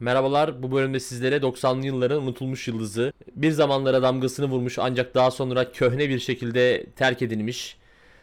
Merhabalar, 0.00 0.62
bu 0.62 0.72
bölümde 0.72 1.00
sizlere 1.00 1.36
90'lı 1.36 1.86
yılların 1.86 2.22
unutulmuş 2.22 2.68
yıldızı, 2.68 3.12
bir 3.36 3.50
zamanlara 3.50 4.02
damgasını 4.02 4.46
vurmuş 4.46 4.78
ancak 4.78 5.14
daha 5.14 5.30
sonra 5.30 5.72
köhne 5.72 6.08
bir 6.08 6.18
şekilde 6.18 6.86
terk 6.96 7.22
edilmiş, 7.22 7.76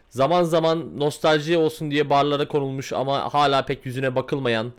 zaman 0.09 0.43
zaman 0.43 0.99
nostalji 0.99 1.57
olsun 1.57 1.91
diye 1.91 2.09
barlara 2.09 2.47
konulmuş 2.47 2.93
ama 2.93 3.33
hala 3.33 3.65
pek 3.65 3.85
yüzüne 3.85 4.15
bakılmayan, 4.15 4.73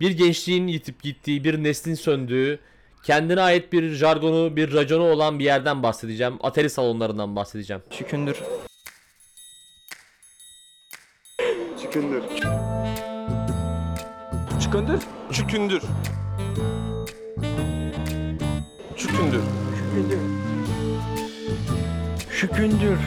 bir 0.00 0.10
gençliğin 0.10 0.66
yitip 0.66 1.02
gittiği, 1.02 1.44
bir 1.44 1.62
neslin 1.62 1.94
söndüğü, 1.94 2.58
kendine 3.02 3.40
ait 3.40 3.72
bir 3.72 3.90
jargonu, 3.90 4.56
bir 4.56 4.72
raconu 4.72 5.04
olan 5.04 5.38
bir 5.38 5.44
yerden 5.44 5.82
bahsedeceğim. 5.82 6.34
Atari 6.42 6.70
salonlarından 6.70 7.36
bahsedeceğim. 7.36 7.82
Şükündür. 7.90 8.36
Çıkındır. 11.82 12.22
Şükündür. 12.22 12.22
Çükündür. 14.60 15.00
Çükündür. 15.32 15.82
Şükündür. 22.36 22.98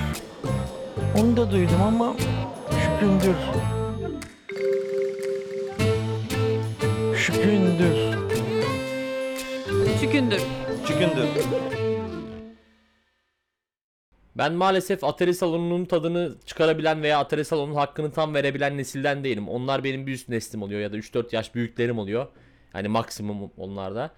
Onu 1.18 1.38
da 1.38 1.52
duydum 1.52 1.82
ama 1.82 2.16
şükündür. 2.72 3.36
Şükündür. 7.16 7.96
Çükündür. 10.02 10.42
Şükündür. 10.88 11.28
Ben 14.38 14.54
maalesef 14.54 15.04
Atari 15.04 15.34
salonunun 15.34 15.86
tadını 15.86 16.36
çıkarabilen 16.46 17.04
veya 17.04 17.20
Atari 17.20 17.46
salonunun 17.46 17.76
hakkını 17.76 18.12
tam 18.12 18.34
verebilen 18.34 18.78
nesilden 18.78 19.24
değilim. 19.24 19.50
Onlar 19.50 19.84
benim 19.84 20.08
bir 20.08 20.14
üst 20.14 20.30
neslim 20.30 20.62
oluyor 20.62 20.82
ya 20.82 20.92
da 20.92 20.98
3-4 20.98 21.36
yaş 21.36 21.56
büyüklerim 21.56 22.00
oluyor. 22.00 22.28
Yani 22.74 22.88
maksimum 22.88 23.52
onlarda. 23.58 24.12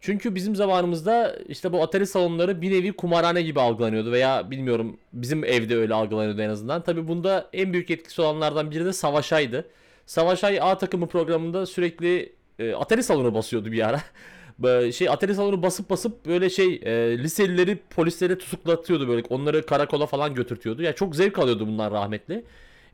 Çünkü 0.00 0.34
bizim 0.34 0.56
zamanımızda 0.56 1.36
işte 1.48 1.72
bu 1.72 1.82
Atari 1.82 2.06
salonları 2.06 2.62
bir 2.62 2.70
nevi 2.70 2.92
kumarhane 2.92 3.42
gibi 3.42 3.60
algılanıyordu 3.60 4.12
veya 4.12 4.50
bilmiyorum 4.50 4.96
bizim 5.12 5.44
evde 5.44 5.76
öyle 5.76 5.94
algılanıyordu 5.94 6.42
en 6.42 6.48
azından. 6.48 6.82
Tabi 6.82 7.08
bunda 7.08 7.50
en 7.52 7.72
büyük 7.72 7.90
etkisi 7.90 8.22
olanlardan 8.22 8.70
biri 8.70 8.84
de 8.84 8.92
Savaşay'dı. 8.92 9.68
Savaşay 10.06 10.58
A 10.62 10.78
takımı 10.78 11.06
programında 11.06 11.66
sürekli 11.66 12.32
e, 12.58 12.74
Atari 12.74 13.02
salonu 13.02 13.34
basıyordu 13.34 13.72
bir 13.72 13.88
ara. 13.88 14.00
Şey 14.92 15.08
Atari 15.08 15.34
salonu 15.34 15.62
basıp 15.62 15.90
basıp 15.90 16.26
böyle 16.26 16.50
şey 16.50 16.80
e, 16.84 17.18
liselileri 17.18 17.78
polislere 17.90 18.38
tutuklatıyordu 18.38 19.08
böyle 19.08 19.22
onları 19.30 19.66
karakola 19.66 20.06
falan 20.06 20.34
götürtüyordu. 20.34 20.82
Ya 20.82 20.94
çok 20.94 21.16
zevk 21.16 21.38
alıyordu 21.38 21.66
bunlar 21.66 21.92
rahmetli. 21.92 22.44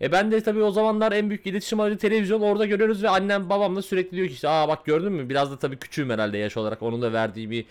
E 0.00 0.12
ben 0.12 0.32
de 0.32 0.40
tabii 0.40 0.62
o 0.62 0.70
zamanlar 0.70 1.12
en 1.12 1.30
büyük 1.30 1.46
iletişim 1.46 1.80
aracı 1.80 1.98
televizyon 1.98 2.40
orada 2.40 2.66
görüyoruz 2.66 3.02
ve 3.02 3.08
annem 3.08 3.50
babam 3.50 3.76
da 3.76 3.82
sürekli 3.82 4.16
diyor 4.16 4.28
ki 4.28 4.34
işte 4.34 4.48
aa 4.48 4.68
bak 4.68 4.84
gördün 4.84 5.12
mü 5.12 5.28
biraz 5.28 5.50
da 5.50 5.58
tabii 5.58 5.76
küçüğüm 5.76 6.10
herhalde 6.10 6.38
yaş 6.38 6.56
olarak 6.56 6.82
onun 6.82 7.02
da 7.02 7.12
verdiği 7.12 7.50
bir 7.50 7.64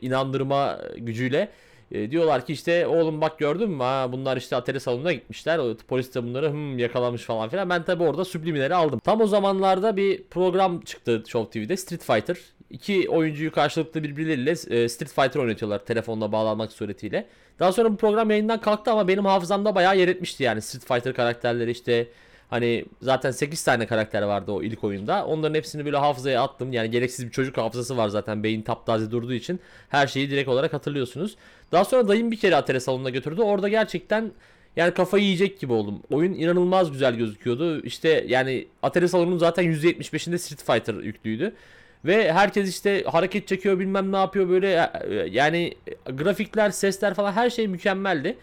inandırma 0.00 0.78
gücüyle. 0.96 1.48
E, 1.92 2.10
diyorlar 2.10 2.46
ki 2.46 2.52
işte 2.52 2.86
oğlum 2.86 3.20
bak 3.20 3.38
gördün 3.38 3.70
mü 3.70 3.82
ha 3.82 4.08
bunlar 4.12 4.36
işte 4.36 4.56
Atari 4.56 4.80
salonuna 4.80 5.12
gitmişler 5.12 5.60
polis 5.88 6.14
de 6.14 6.22
bunları 6.22 6.50
hım 6.50 6.78
yakalamış 6.78 7.22
falan 7.22 7.48
filan 7.48 7.70
ben 7.70 7.82
tabii 7.82 8.02
orada 8.02 8.24
sublimineri 8.24 8.74
aldım. 8.74 8.98
Tam 8.98 9.20
o 9.20 9.26
zamanlarda 9.26 9.96
bir 9.96 10.22
program 10.22 10.80
çıktı 10.80 11.22
Show 11.28 11.60
TV'de 11.60 11.76
Street 11.76 12.02
Fighter. 12.02 12.36
İki 12.70 13.10
oyuncuyu 13.10 13.52
karşılıklı 13.52 14.02
birbirleriyle 14.02 14.50
e, 14.50 14.88
Street 14.88 15.12
Fighter 15.12 15.40
oynatıyorlar 15.40 15.84
telefonla 15.84 16.32
bağlanmak 16.32 16.72
suretiyle. 16.72 17.26
Daha 17.58 17.72
sonra 17.72 17.92
bu 17.92 17.96
program 17.96 18.30
yayından 18.30 18.60
kalktı 18.60 18.90
ama 18.90 19.08
benim 19.08 19.24
hafızamda 19.24 19.74
bayağı 19.74 19.98
yer 19.98 20.08
etmişti 20.08 20.42
yani 20.42 20.62
Street 20.62 20.86
Fighter 20.86 21.14
karakterleri 21.14 21.70
işte 21.70 22.08
Hani 22.50 22.84
zaten 23.02 23.30
8 23.30 23.64
tane 23.64 23.86
karakter 23.86 24.22
vardı 24.22 24.52
o 24.52 24.62
ilk 24.62 24.84
oyunda. 24.84 25.26
Onların 25.26 25.54
hepsini 25.54 25.84
böyle 25.84 25.96
hafızaya 25.96 26.42
attım. 26.42 26.72
Yani 26.72 26.90
gereksiz 26.90 27.26
bir 27.26 27.30
çocuk 27.30 27.56
hafızası 27.56 27.96
var 27.96 28.08
zaten 28.08 28.42
beyin 28.42 28.62
taptaze 28.62 29.10
durduğu 29.10 29.32
için. 29.32 29.60
Her 29.88 30.06
şeyi 30.06 30.30
direkt 30.30 30.48
olarak 30.48 30.72
hatırlıyorsunuz. 30.72 31.36
Daha 31.72 31.84
sonra 31.84 32.08
dayım 32.08 32.30
bir 32.30 32.36
kere 32.36 32.56
Atari 32.56 32.80
salonuna 32.80 33.10
götürdü. 33.10 33.42
Orada 33.42 33.68
gerçekten 33.68 34.32
yani 34.76 34.94
kafayı 34.94 35.24
yiyecek 35.24 35.60
gibi 35.60 35.72
oldum. 35.72 36.02
Oyun 36.10 36.32
inanılmaz 36.34 36.92
güzel 36.92 37.14
gözüküyordu. 37.14 37.80
İşte 37.82 38.24
yani 38.28 38.66
Atari 38.82 39.08
salonunun 39.08 39.38
zaten 39.38 39.64
%75'inde 39.64 40.38
Street 40.38 40.64
Fighter 40.64 40.94
yüklüydü. 40.94 41.54
Ve 42.04 42.32
herkes 42.32 42.68
işte 42.68 43.04
hareket 43.06 43.48
çekiyor 43.48 43.78
bilmem 43.78 44.12
ne 44.12 44.16
yapıyor 44.16 44.48
böyle 44.48 44.90
yani 45.30 45.74
grafikler, 46.12 46.70
sesler 46.70 47.14
falan 47.14 47.32
her 47.32 47.50
şey 47.50 47.68
mükemmeldi. 47.68 48.36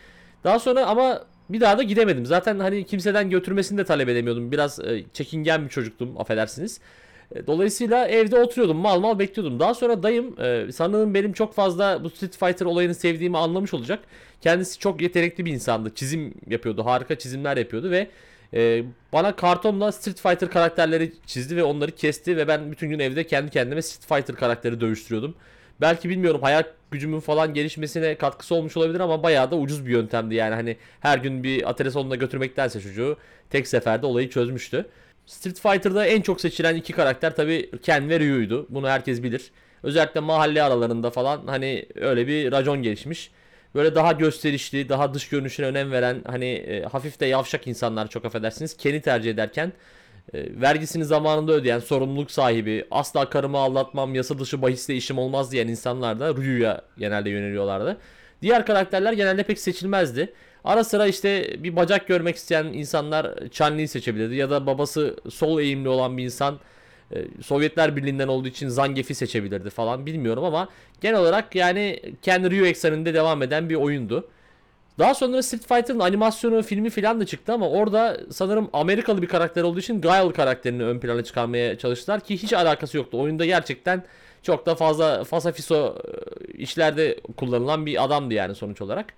Daha 0.43 0.59
sonra 0.59 0.85
ama 0.85 1.21
bir 1.49 1.61
daha 1.61 1.77
da 1.77 1.83
gidemedim. 1.83 2.25
Zaten 2.25 2.59
hani 2.59 2.83
kimseden 2.83 3.29
götürmesini 3.29 3.77
de 3.77 3.83
talep 3.85 4.09
edemiyordum. 4.09 4.51
Biraz 4.51 4.79
e, 4.79 5.03
çekingen 5.13 5.65
bir 5.65 5.69
çocuktum 5.69 6.21
affedersiniz. 6.21 6.79
E, 7.35 7.47
Dolayısıyla 7.47 8.07
evde 8.07 8.39
oturuyordum 8.39 8.77
mal 8.77 8.99
mal 8.99 9.19
bekliyordum. 9.19 9.59
Daha 9.59 9.73
sonra 9.73 10.03
dayım 10.03 10.41
e, 10.41 10.71
sanırım 10.71 11.13
benim 11.13 11.33
çok 11.33 11.53
fazla 11.53 12.03
bu 12.03 12.09
Street 12.09 12.37
Fighter 12.37 12.65
olayını 12.65 12.95
sevdiğimi 12.95 13.37
anlamış 13.37 13.73
olacak. 13.73 13.99
Kendisi 14.41 14.79
çok 14.79 15.01
yetenekli 15.01 15.45
bir 15.45 15.51
insandı. 15.51 15.91
Çizim 15.95 16.33
yapıyordu. 16.47 16.85
Harika 16.85 17.15
çizimler 17.17 17.57
yapıyordu 17.57 17.91
ve 17.91 18.07
e, 18.55 18.83
bana 19.13 19.35
kartonla 19.35 19.91
Street 19.91 20.21
Fighter 20.21 20.49
karakterleri 20.49 21.13
çizdi 21.25 21.55
ve 21.55 21.63
onları 21.63 21.91
kesti 21.91 22.37
ve 22.37 22.47
ben 22.47 22.71
bütün 22.71 22.89
gün 22.89 22.99
evde 22.99 23.27
kendi 23.27 23.51
kendime 23.51 23.81
Street 23.81 24.07
Fighter 24.07 24.35
karakteri 24.35 24.81
dövüştürüyordum. 24.81 25.35
Belki 25.81 26.09
bilmiyorum 26.09 26.41
hayal 26.41 26.63
gücümün 26.91 27.19
falan 27.19 27.53
gelişmesine 27.53 28.15
katkısı 28.15 28.55
olmuş 28.55 28.77
olabilir 28.77 28.99
ama 28.99 29.23
bayağı 29.23 29.51
da 29.51 29.55
ucuz 29.55 29.85
bir 29.85 29.91
yöntemdi 29.91 30.35
yani 30.35 30.55
hani 30.55 30.77
her 30.99 31.17
gün 31.17 31.43
bir 31.43 31.69
Atari 31.69 31.91
salonuna 31.91 32.15
götürmektense 32.15 32.81
çocuğu 32.81 33.17
tek 33.49 33.67
seferde 33.67 34.05
olayı 34.05 34.29
çözmüştü. 34.29 34.85
Street 35.25 35.59
Fighter'da 35.59 36.05
en 36.05 36.21
çok 36.21 36.41
seçilen 36.41 36.75
iki 36.75 36.93
karakter 36.93 37.35
tabi 37.35 37.71
Ken 37.83 38.09
ve 38.09 38.19
Ryu'ydu. 38.19 38.67
Bunu 38.69 38.87
herkes 38.89 39.23
bilir. 39.23 39.51
Özellikle 39.83 40.19
mahalle 40.19 40.63
aralarında 40.63 41.09
falan 41.09 41.47
hani 41.47 41.85
öyle 41.95 42.27
bir 42.27 42.51
racon 42.51 42.81
gelişmiş. 42.81 43.31
Böyle 43.75 43.95
daha 43.95 44.11
gösterişli, 44.11 44.89
daha 44.89 45.13
dış 45.13 45.29
görünüşüne 45.29 45.65
önem 45.65 45.91
veren 45.91 46.21
hani 46.27 46.45
e, 46.45 46.83
hafif 46.83 47.19
de 47.19 47.25
yavşak 47.25 47.67
insanlar 47.67 48.07
çok 48.07 48.25
affedersiniz. 48.25 48.77
Ken'i 48.77 49.01
tercih 49.01 49.31
ederken 49.31 49.73
e, 50.33 50.61
vergisini 50.61 51.05
zamanında 51.05 51.51
ödeyen, 51.53 51.79
sorumluluk 51.79 52.31
sahibi, 52.31 52.85
asla 52.91 53.29
karımı 53.29 53.57
aldatmam, 53.57 54.15
yasa 54.15 54.39
dışı 54.39 54.61
bahisle 54.61 54.95
işim 54.95 55.17
olmaz 55.17 55.51
diyen 55.51 55.67
insanlar 55.67 56.19
da 56.19 56.35
Ryu'ya 56.35 56.81
genelde 56.97 57.29
yöneliyorlardı. 57.29 57.97
Diğer 58.41 58.65
karakterler 58.65 59.13
genelde 59.13 59.43
pek 59.43 59.59
seçilmezdi. 59.59 60.33
Ara 60.63 60.83
sıra 60.83 61.07
işte 61.07 61.63
bir 61.63 61.75
bacak 61.75 62.07
görmek 62.07 62.35
isteyen 62.35 62.65
insanlar 62.65 63.25
Chun-Li'yi 63.51 63.87
seçebilirdi 63.87 64.35
ya 64.35 64.49
da 64.49 64.65
babası 64.65 65.15
sol 65.29 65.59
eğimli 65.59 65.89
olan 65.89 66.17
bir 66.17 66.23
insan 66.23 66.59
Sovyetler 67.41 67.95
Birliği'nden 67.95 68.27
olduğu 68.27 68.47
için 68.47 68.67
Zangief'i 68.67 69.15
seçebilirdi 69.15 69.69
falan 69.69 70.05
bilmiyorum 70.05 70.43
ama 70.43 70.69
genel 71.01 71.19
olarak 71.19 71.55
yani 71.55 71.99
kendi 72.21 72.51
Ryu 72.51 72.65
ekseninde 72.65 73.13
devam 73.13 73.41
eden 73.41 73.69
bir 73.69 73.75
oyundu. 73.75 74.27
Daha 74.99 75.13
sonra 75.13 75.43
Street 75.43 75.67
Fighter'ın 75.67 75.99
animasyonu, 75.99 76.63
filmi 76.63 76.89
falan 76.89 77.19
da 77.19 77.25
çıktı 77.25 77.53
ama 77.53 77.69
orada 77.69 78.17
sanırım 78.31 78.69
Amerikalı 78.73 79.21
bir 79.21 79.27
karakter 79.27 79.63
olduğu 79.63 79.79
için 79.79 80.01
Guile 80.01 80.31
karakterini 80.31 80.83
ön 80.83 80.99
plana 80.99 81.23
çıkarmaya 81.23 81.77
çalıştılar 81.77 82.19
ki 82.19 82.37
hiç 82.37 82.53
alakası 82.53 82.97
yoktu. 82.97 83.21
Oyunda 83.21 83.45
gerçekten 83.45 84.03
çok 84.43 84.65
da 84.65 84.75
fazla 84.75 85.23
fasafiso 85.23 85.95
e, 86.47 86.53
işlerde 86.53 87.19
kullanılan 87.37 87.85
bir 87.85 88.03
adamdı 88.03 88.33
yani 88.33 88.55
sonuç 88.55 88.81
olarak. 88.81 89.13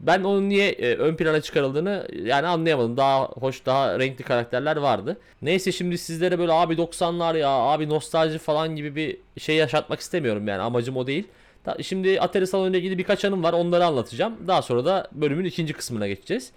Ben 0.00 0.22
onun 0.24 0.48
niye 0.48 0.68
e, 0.70 0.94
ön 0.96 1.16
plana 1.16 1.40
çıkarıldığını 1.40 2.08
yani 2.24 2.46
anlayamadım. 2.46 2.96
Daha 2.96 3.24
hoş, 3.28 3.66
daha 3.66 3.98
renkli 3.98 4.24
karakterler 4.24 4.76
vardı. 4.76 5.16
Neyse 5.42 5.72
şimdi 5.72 5.98
sizlere 5.98 6.38
böyle 6.38 6.52
abi 6.52 6.74
90'lar 6.74 7.38
ya, 7.38 7.48
abi 7.48 7.88
nostalji 7.88 8.38
falan 8.38 8.76
gibi 8.76 8.96
bir 8.96 9.16
şey 9.40 9.56
yaşatmak 9.56 10.00
istemiyorum 10.00 10.48
yani 10.48 10.62
amacım 10.62 10.96
o 10.96 11.06
değil. 11.06 11.24
Da- 11.66 11.82
Şimdi 11.82 12.20
Atari 12.20 12.46
salonu 12.46 12.70
ile 12.70 12.78
ilgili 12.78 12.98
birkaç 12.98 13.24
anım 13.24 13.42
var 13.42 13.52
onları 13.52 13.84
anlatacağım. 13.84 14.34
Daha 14.46 14.62
sonra 14.62 14.84
da 14.84 15.08
bölümün 15.12 15.44
ikinci 15.44 15.72
kısmına 15.72 16.06
geçeceğiz. 16.08 16.50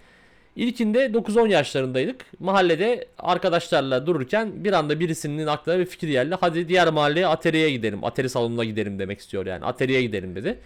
İlkinde 0.56 1.06
9-10 1.14 1.48
yaşlarındaydık. 1.48 2.16
Mahallede 2.38 3.08
arkadaşlarla 3.18 4.06
dururken 4.06 4.64
bir 4.64 4.72
anda 4.72 5.00
birisinin 5.00 5.46
aklına 5.46 5.78
bir 5.78 5.86
fikir 5.86 6.08
geldi. 6.08 6.36
Hadi 6.40 6.68
diğer 6.68 6.88
mahalleye 6.88 7.26
Atari'ye 7.26 7.70
gidelim. 7.70 8.04
Atari 8.04 8.28
salonuna 8.28 8.64
gidelim 8.64 8.98
demek 8.98 9.20
istiyor 9.20 9.46
yani. 9.46 9.64
Atari'ye 9.64 10.02
gidelim 10.02 10.34
dedi. 10.36 10.58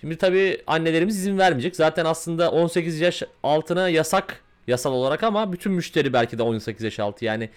Şimdi 0.00 0.16
tabi 0.16 0.62
annelerimiz 0.66 1.18
izin 1.18 1.38
vermeyecek. 1.38 1.76
Zaten 1.76 2.04
aslında 2.04 2.50
18 2.50 3.00
yaş 3.00 3.22
altına 3.42 3.88
yasak 3.88 4.40
yasal 4.66 4.92
olarak 4.92 5.22
ama 5.22 5.52
bütün 5.52 5.72
müşteri 5.72 6.12
belki 6.12 6.38
de 6.38 6.42
18 6.42 6.84
yaş 6.84 7.00
altı 7.00 7.24
yani 7.24 7.50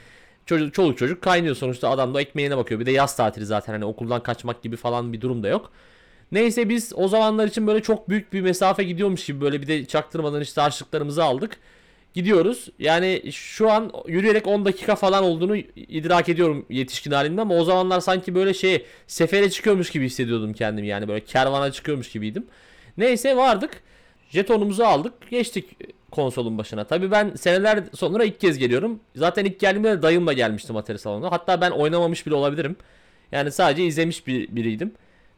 çocuk 0.46 0.74
çoluk 0.74 0.98
çocuk 0.98 1.22
kaynıyor 1.22 1.56
sonuçta 1.56 1.90
adam 1.90 2.14
da 2.14 2.22
ekmeğine 2.22 2.58
bakıyor. 2.58 2.80
Bir 2.80 2.86
de 2.86 2.92
yaz 2.92 3.16
tatili 3.16 3.46
zaten 3.46 3.74
hani 3.74 3.86
okuldan 3.86 4.24
kaçmak 4.24 4.62
gibi 4.64 4.76
falan 4.76 5.14
bir 5.14 5.22
durum 5.22 5.44
da 5.44 5.48
yok. 5.48 5.72
Neyse 6.32 6.70
biz 6.70 6.94
o 6.96 7.08
zamanlar 7.08 7.48
için 7.48 7.68
böyle 7.68 7.82
çok 7.82 8.10
büyük 8.10 8.34
bir 8.34 8.42
mesafe 8.42 8.84
gidiyormuş 8.84 9.26
gibi 9.26 9.42
böyle 9.42 9.62
bir 9.62 9.68
de 9.68 9.86
çaktırmadan 9.86 10.42
işte 10.42 10.62
harçlıklarımızı 10.62 11.24
aldık. 11.24 11.58
Gidiyoruz. 12.14 12.70
Yani 12.80 13.32
şu 13.32 13.72
an 13.72 13.92
yürüyerek 14.08 14.48
10 14.48 14.66
dakika 14.66 14.96
falan 14.96 15.24
olduğunu 15.24 15.58
idrak 15.76 16.30
ediyorum 16.30 16.66
yetişkin 16.70 17.12
halinde 17.12 17.42
ama 17.42 17.56
o 17.56 17.64
zamanlar 17.64 18.00
sanki 18.00 18.36
böyle 18.36 18.54
şey 18.54 18.86
sefere 19.08 19.50
çıkıyormuş 19.50 19.90
gibi 19.90 20.06
hissediyordum 20.06 20.54
kendimi 20.54 20.88
yani 20.88 21.08
böyle 21.08 21.26
kervana 21.26 21.72
çıkıyormuş 21.72 22.12
gibiydim. 22.12 22.46
Neyse 22.98 23.38
vardık. 23.38 23.84
Jetonumuzu 24.30 24.84
aldık. 24.84 25.14
Geçtik 25.30 25.66
konsolun 26.12 26.58
başına. 26.58 26.84
Tabii 26.84 27.12
ben 27.12 27.36
seneler 27.36 27.84
sonra 27.94 28.24
ilk 28.24 28.40
kez 28.40 28.58
geliyorum. 28.58 29.00
Zaten 29.16 29.46
ilk 29.46 29.60
geldiğimde 29.60 29.98
de 29.98 30.02
dayımla 30.02 30.34
gelmiştim 30.34 30.78
Atari 30.78 31.00
salonuna. 31.00 31.32
Hatta 31.32 31.62
ben 31.62 31.72
oynamamış 31.72 32.26
bile 32.26 32.36
olabilirim. 32.36 32.76
Yani 33.32 33.52
sadece 33.52 33.86
izlemiş 33.86 34.28
bir, 34.28 34.56
biriydim. 34.56 34.92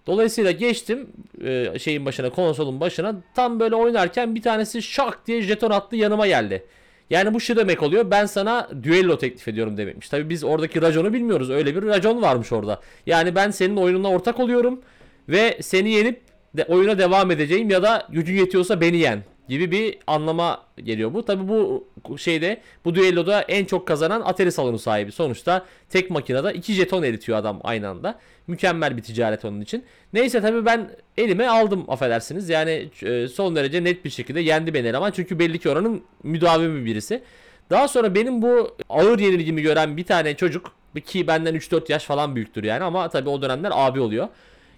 Dolayısıyla 0.08 0.52
geçtim 0.52 1.08
e, 1.44 1.80
şeyin 1.80 2.06
başına 2.06 2.30
konsolun 2.30 2.80
başına 2.80 3.16
tam 3.36 3.60
böyle 3.60 3.76
oynarken 3.76 4.36
bir 4.36 4.42
tanesi 4.42 4.82
şak 4.82 5.28
diye 5.28 5.42
jeton 5.42 5.72
attı 5.72 5.96
yanıma 5.96 6.28
geldi. 6.28 6.66
Yani 7.10 7.34
bu 7.34 7.40
şu 7.40 7.56
demek 7.56 7.84
oluyor 7.84 8.12
ben 8.12 8.26
sana 8.26 8.70
düello 8.84 9.18
teklif 9.18 9.48
ediyorum 9.48 9.78
demekmiş. 9.78 10.10
Tabi 10.10 10.30
biz 10.30 10.44
oradaki 10.44 10.82
raconu 10.82 11.14
bilmiyoruz 11.14 11.50
öyle 11.50 11.76
bir 11.76 11.84
racon 11.84 12.22
varmış 12.22 12.52
orada. 12.52 12.82
Yani 13.06 13.36
ben 13.36 13.52
senin 13.52 13.78
oyununa 13.78 14.10
ortak 14.10 14.40
oluyorum 14.40 14.82
ve 15.30 15.58
seni 15.62 15.90
yenip 15.90 16.22
de 16.58 16.64
oyuna 16.64 16.98
devam 17.00 17.32
edeceğim 17.32 17.70
ya 17.70 17.84
da 17.84 18.08
gücün 18.10 18.36
yetiyorsa 18.36 18.82
beni 18.82 18.98
yen 18.98 19.24
gibi 19.50 19.72
bir 19.72 19.98
anlama 20.08 20.64
geliyor 20.84 21.14
bu. 21.14 21.26
Tabi 21.26 21.48
bu 21.48 21.88
şeyde 22.18 22.62
bu 22.86 22.96
düelloda 22.96 23.42
en 23.42 23.66
çok 23.66 23.88
kazanan 23.88 24.22
Atari 24.22 24.52
salonu 24.52 24.80
sahibi. 24.80 25.12
Sonuçta 25.12 25.66
tek 25.90 26.10
makinede 26.10 26.54
iki 26.54 26.74
jeton 26.74 27.04
eritiyor 27.04 27.38
adam 27.38 27.60
aynı 27.64 27.90
anda. 27.90 28.20
Mükemmel 28.48 28.98
bir 28.98 29.02
ticaret 29.02 29.46
onun 29.46 29.62
için. 29.62 29.84
Neyse 30.14 30.42
tabi 30.42 30.66
ben 30.66 30.90
elime 31.18 31.48
aldım 31.48 31.86
affedersiniz. 31.88 32.50
Yani 32.50 32.90
e, 33.04 33.28
son 33.28 33.56
derece 33.56 33.84
net 33.84 34.06
bir 34.06 34.10
şekilde 34.10 34.40
yendi 34.40 34.74
beni 34.74 34.88
eleman. 34.88 35.12
Çünkü 35.12 35.40
belli 35.40 35.60
ki 35.60 35.70
oranın 35.70 36.04
müdavimi 36.24 36.86
birisi. 36.86 37.22
Daha 37.70 37.88
sonra 37.88 38.16
benim 38.16 38.42
bu 38.42 38.78
ağır 38.90 39.20
yenilgimi 39.20 39.62
gören 39.62 39.98
bir 39.98 40.04
tane 40.04 40.36
çocuk 40.36 40.72
ki 41.06 41.28
benden 41.28 41.56
3-4 41.56 41.92
yaş 41.92 42.04
falan 42.04 42.36
büyüktür 42.36 42.64
yani 42.64 42.84
ama 42.84 43.10
tabi 43.10 43.30
o 43.30 43.42
dönemler 43.42 43.72
abi 43.74 44.00
oluyor. 44.00 44.28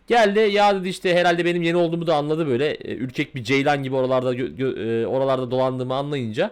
Geldi 0.07 0.39
ya 0.39 0.75
dedi 0.75 0.89
işte 0.89 1.15
herhalde 1.15 1.45
benim 1.45 1.62
yeni 1.62 1.77
olduğumu 1.77 2.07
da 2.07 2.15
anladı 2.15 2.48
böyle 2.48 2.71
e, 2.71 2.95
ürkek 2.95 3.36
bir 3.36 3.44
ceylan 3.44 3.83
gibi 3.83 3.95
oralarda 3.95 4.36
e, 4.36 5.07
oralarda 5.07 5.51
dolandığımı 5.51 5.95
anlayınca 5.95 6.51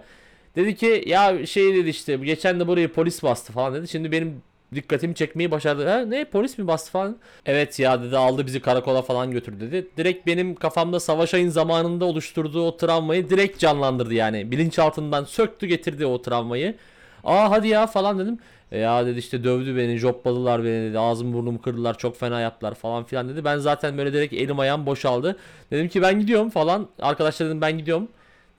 dedi 0.56 0.75
ki 0.75 1.04
ya 1.07 1.46
şey 1.46 1.75
dedi 1.75 1.90
işte 1.90 2.16
geçen 2.16 2.60
de 2.60 2.68
burayı 2.68 2.94
polis 2.94 3.24
bastı 3.24 3.54
falan 3.54 3.74
dedi. 3.74 3.88
Şimdi 3.88 4.12
benim 4.12 4.42
dikkatimi 4.75 5.16
çekmeyi 5.16 5.52
başardı. 5.52 5.88
Ha 5.88 6.00
ne 6.00 6.25
polis 6.25 6.57
mi 6.57 6.68
bastı 6.68 6.92
falan? 6.92 7.18
Evet 7.46 7.80
ya 7.80 8.04
dedi 8.04 8.18
aldı 8.18 8.46
bizi 8.46 8.60
karakola 8.60 9.02
falan 9.02 9.31
götürdü 9.31 9.72
dedi. 9.72 9.88
Direkt 9.98 10.28
benim 10.28 10.56
kafamda 10.56 11.00
Savaş 11.00 11.34
Ay'ın 11.34 11.50
zamanında 11.50 12.06
oluşturduğu 12.06 12.68
o 12.68 12.78
travmayı 12.78 13.30
direkt 13.30 13.60
canlandırdı 13.60 14.13
yani. 14.13 14.52
Bilinçaltından 14.52 15.24
söktü 15.24 15.68
getirdi 15.68 16.06
o 16.06 16.22
travmayı. 16.22 16.75
Aa 17.24 17.52
hadi 17.52 17.68
ya 17.68 17.88
falan 17.88 18.19
dedim. 18.19 18.40
E 18.72 18.80
ya 18.80 19.06
dedi 19.06 19.20
işte 19.20 19.44
dövdü 19.44 19.78
beni, 19.78 19.98
jopladılar 19.98 20.64
beni 20.64 20.90
dedi. 20.90 21.00
Ağzım 21.00 21.34
burnumu 21.34 21.62
kırdılar, 21.62 21.98
çok 21.98 22.18
fena 22.18 22.40
yaptılar 22.40 22.74
falan 22.74 23.04
filan 23.04 23.30
dedi. 23.30 23.46
Ben 23.46 23.58
zaten 23.58 23.98
böyle 23.98 24.14
direkt 24.14 24.34
elim 24.34 24.60
ayağım 24.60 24.86
boşaldı. 24.86 25.38
Dedim 25.72 25.88
ki 25.88 26.02
ben 26.02 26.20
gidiyorum 26.20 26.50
falan. 26.50 26.88
Arkadaşlar 27.00 27.48
dedim 27.48 27.62
ben 27.62 27.78
gidiyorum. 27.78 28.08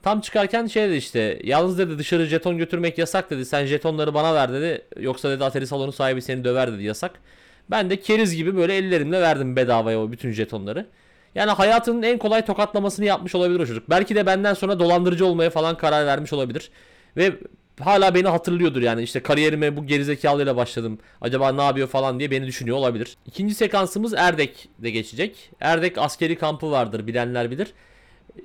Tam 0.03 0.21
çıkarken 0.21 0.67
şey 0.67 0.89
dedi 0.89 0.95
işte 0.95 1.39
yalnız 1.43 1.77
dedi 1.77 1.97
dışarı 1.97 2.25
jeton 2.25 2.57
götürmek 2.57 2.97
yasak 2.97 3.29
dedi. 3.29 3.45
Sen 3.45 3.65
jetonları 3.65 4.13
bana 4.13 4.35
ver 4.35 4.53
dedi. 4.53 4.81
Yoksa 4.99 5.29
dedi 5.29 5.43
Atari 5.43 5.67
salonu 5.67 5.91
sahibi 5.91 6.21
seni 6.21 6.43
döver 6.43 6.73
dedi 6.73 6.83
yasak. 6.83 7.11
Ben 7.71 7.89
de 7.89 7.99
keriz 7.99 8.35
gibi 8.35 8.55
böyle 8.55 8.75
ellerimle 8.75 9.21
verdim 9.21 9.55
bedavaya 9.55 10.01
o 10.01 10.11
bütün 10.11 10.31
jetonları. 10.31 10.85
Yani 11.35 11.51
hayatının 11.51 12.03
en 12.03 12.17
kolay 12.17 12.45
tokatlamasını 12.45 13.05
yapmış 13.05 13.35
olabilir 13.35 13.59
o 13.59 13.65
çocuk. 13.65 13.89
Belki 13.89 14.15
de 14.15 14.25
benden 14.25 14.53
sonra 14.53 14.79
dolandırıcı 14.79 15.25
olmaya 15.25 15.49
falan 15.49 15.77
karar 15.77 16.05
vermiş 16.05 16.33
olabilir. 16.33 16.71
Ve 17.17 17.33
hala 17.81 18.15
beni 18.15 18.27
hatırlıyordur 18.27 18.81
yani 18.81 19.03
işte 19.03 19.19
kariyerime 19.19 19.77
bu 19.77 19.85
gerizekalıyla 19.85 20.55
başladım. 20.55 20.99
Acaba 21.21 21.51
ne 21.51 21.61
yapıyor 21.61 21.87
falan 21.87 22.19
diye 22.19 22.31
beni 22.31 22.45
düşünüyor 22.45 22.77
olabilir. 22.77 23.17
İkinci 23.25 23.55
sekansımız 23.55 24.13
Erdek'de 24.13 24.89
geçecek. 24.89 25.51
Erdek 25.59 25.97
askeri 25.97 26.37
kampı 26.37 26.71
vardır 26.71 27.07
bilenler 27.07 27.51
bilir. 27.51 27.73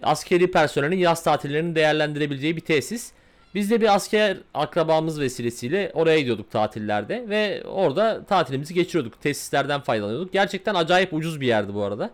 Askeri 0.03 0.51
personelin 0.51 0.97
yaz 0.97 1.23
tatillerini 1.23 1.75
değerlendirebileceği 1.75 2.57
bir 2.57 2.61
tesis. 2.61 3.13
Biz 3.55 3.71
de 3.71 3.81
bir 3.81 3.95
asker 3.95 4.37
akrabamız 4.55 5.21
vesilesiyle 5.21 5.91
oraya 5.95 6.21
gidiyorduk 6.21 6.51
tatillerde 6.51 7.25
ve 7.29 7.63
orada 7.67 8.25
tatilimizi 8.25 8.75
geçiriyorduk. 8.75 9.21
Tesislerden 9.21 9.81
faydalanıyorduk. 9.81 10.33
Gerçekten 10.33 10.75
acayip 10.75 11.13
ucuz 11.13 11.41
bir 11.41 11.47
yerdi 11.47 11.75
bu 11.75 11.83
arada. 11.83 12.11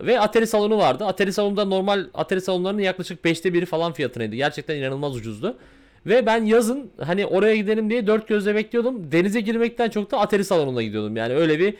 Ve 0.00 0.20
Atari 0.20 0.46
salonu 0.46 0.78
vardı. 0.78 1.04
Atari 1.04 1.32
salonunda 1.32 1.64
normal 1.64 2.06
Atari 2.14 2.40
salonlarının 2.40 2.82
yaklaşık 2.82 3.24
5'te 3.24 3.52
biri 3.52 3.66
falan 3.66 3.92
fiyatınaydı. 3.92 4.36
Gerçekten 4.36 4.76
inanılmaz 4.76 5.16
ucuzdu. 5.16 5.56
Ve 6.06 6.26
ben 6.26 6.44
yazın 6.44 6.90
hani 7.00 7.26
oraya 7.26 7.56
gidelim 7.56 7.90
diye 7.90 8.06
dört 8.06 8.28
gözle 8.28 8.54
bekliyordum. 8.54 9.12
Denize 9.12 9.40
girmekten 9.40 9.90
çok 9.90 10.10
da 10.10 10.18
Atari 10.18 10.44
salonuna 10.44 10.82
gidiyordum. 10.82 11.16
Yani 11.16 11.34
öyle 11.34 11.58
bir 11.58 11.74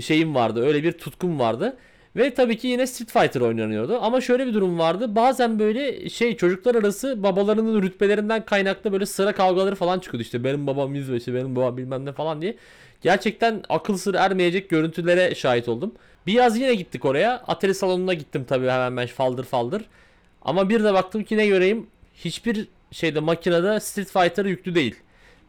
şeyim 0.00 0.34
vardı. 0.34 0.66
Öyle 0.66 0.82
bir 0.82 0.92
tutkum 0.92 1.38
vardı. 1.38 1.76
Ve 2.16 2.34
tabii 2.34 2.58
ki 2.58 2.68
yine 2.68 2.86
Street 2.86 3.12
Fighter 3.12 3.40
oynanıyordu. 3.40 3.98
Ama 4.02 4.20
şöyle 4.20 4.46
bir 4.46 4.54
durum 4.54 4.78
vardı. 4.78 5.16
Bazen 5.16 5.58
böyle 5.58 6.08
şey 6.08 6.36
çocuklar 6.36 6.74
arası 6.74 7.22
babalarının 7.22 7.82
rütbelerinden 7.82 8.44
kaynaklı 8.44 8.92
böyle 8.92 9.06
sıra 9.06 9.32
kavgaları 9.32 9.74
falan 9.74 9.98
çıkıyordu. 9.98 10.22
İşte 10.22 10.44
benim 10.44 10.66
babam 10.66 10.94
yüzbaşı, 10.94 11.34
benim 11.34 11.56
babam 11.56 11.76
bilmem 11.76 12.06
ne 12.06 12.12
falan 12.12 12.42
diye. 12.42 12.56
Gerçekten 13.02 13.62
akıl 13.68 13.96
sır 13.96 14.14
ermeyecek 14.14 14.68
görüntülere 14.70 15.34
şahit 15.34 15.68
oldum. 15.68 15.94
Bir 16.26 16.32
yaz 16.32 16.58
yine 16.58 16.74
gittik 16.74 17.04
oraya. 17.04 17.36
Atari 17.36 17.74
salonuna 17.74 18.14
gittim 18.14 18.44
tabii 18.48 18.68
hemen 18.68 18.96
ben 18.96 19.06
faldır 19.06 19.44
faldır. 19.44 19.82
Ama 20.42 20.68
bir 20.68 20.84
de 20.84 20.94
baktım 20.94 21.24
ki 21.24 21.36
ne 21.36 21.46
göreyim. 21.46 21.86
Hiçbir 22.14 22.68
şeyde 22.90 23.20
makinede 23.20 23.80
Street 23.80 24.08
Fighter 24.08 24.44
yüklü 24.44 24.74
değil. 24.74 24.94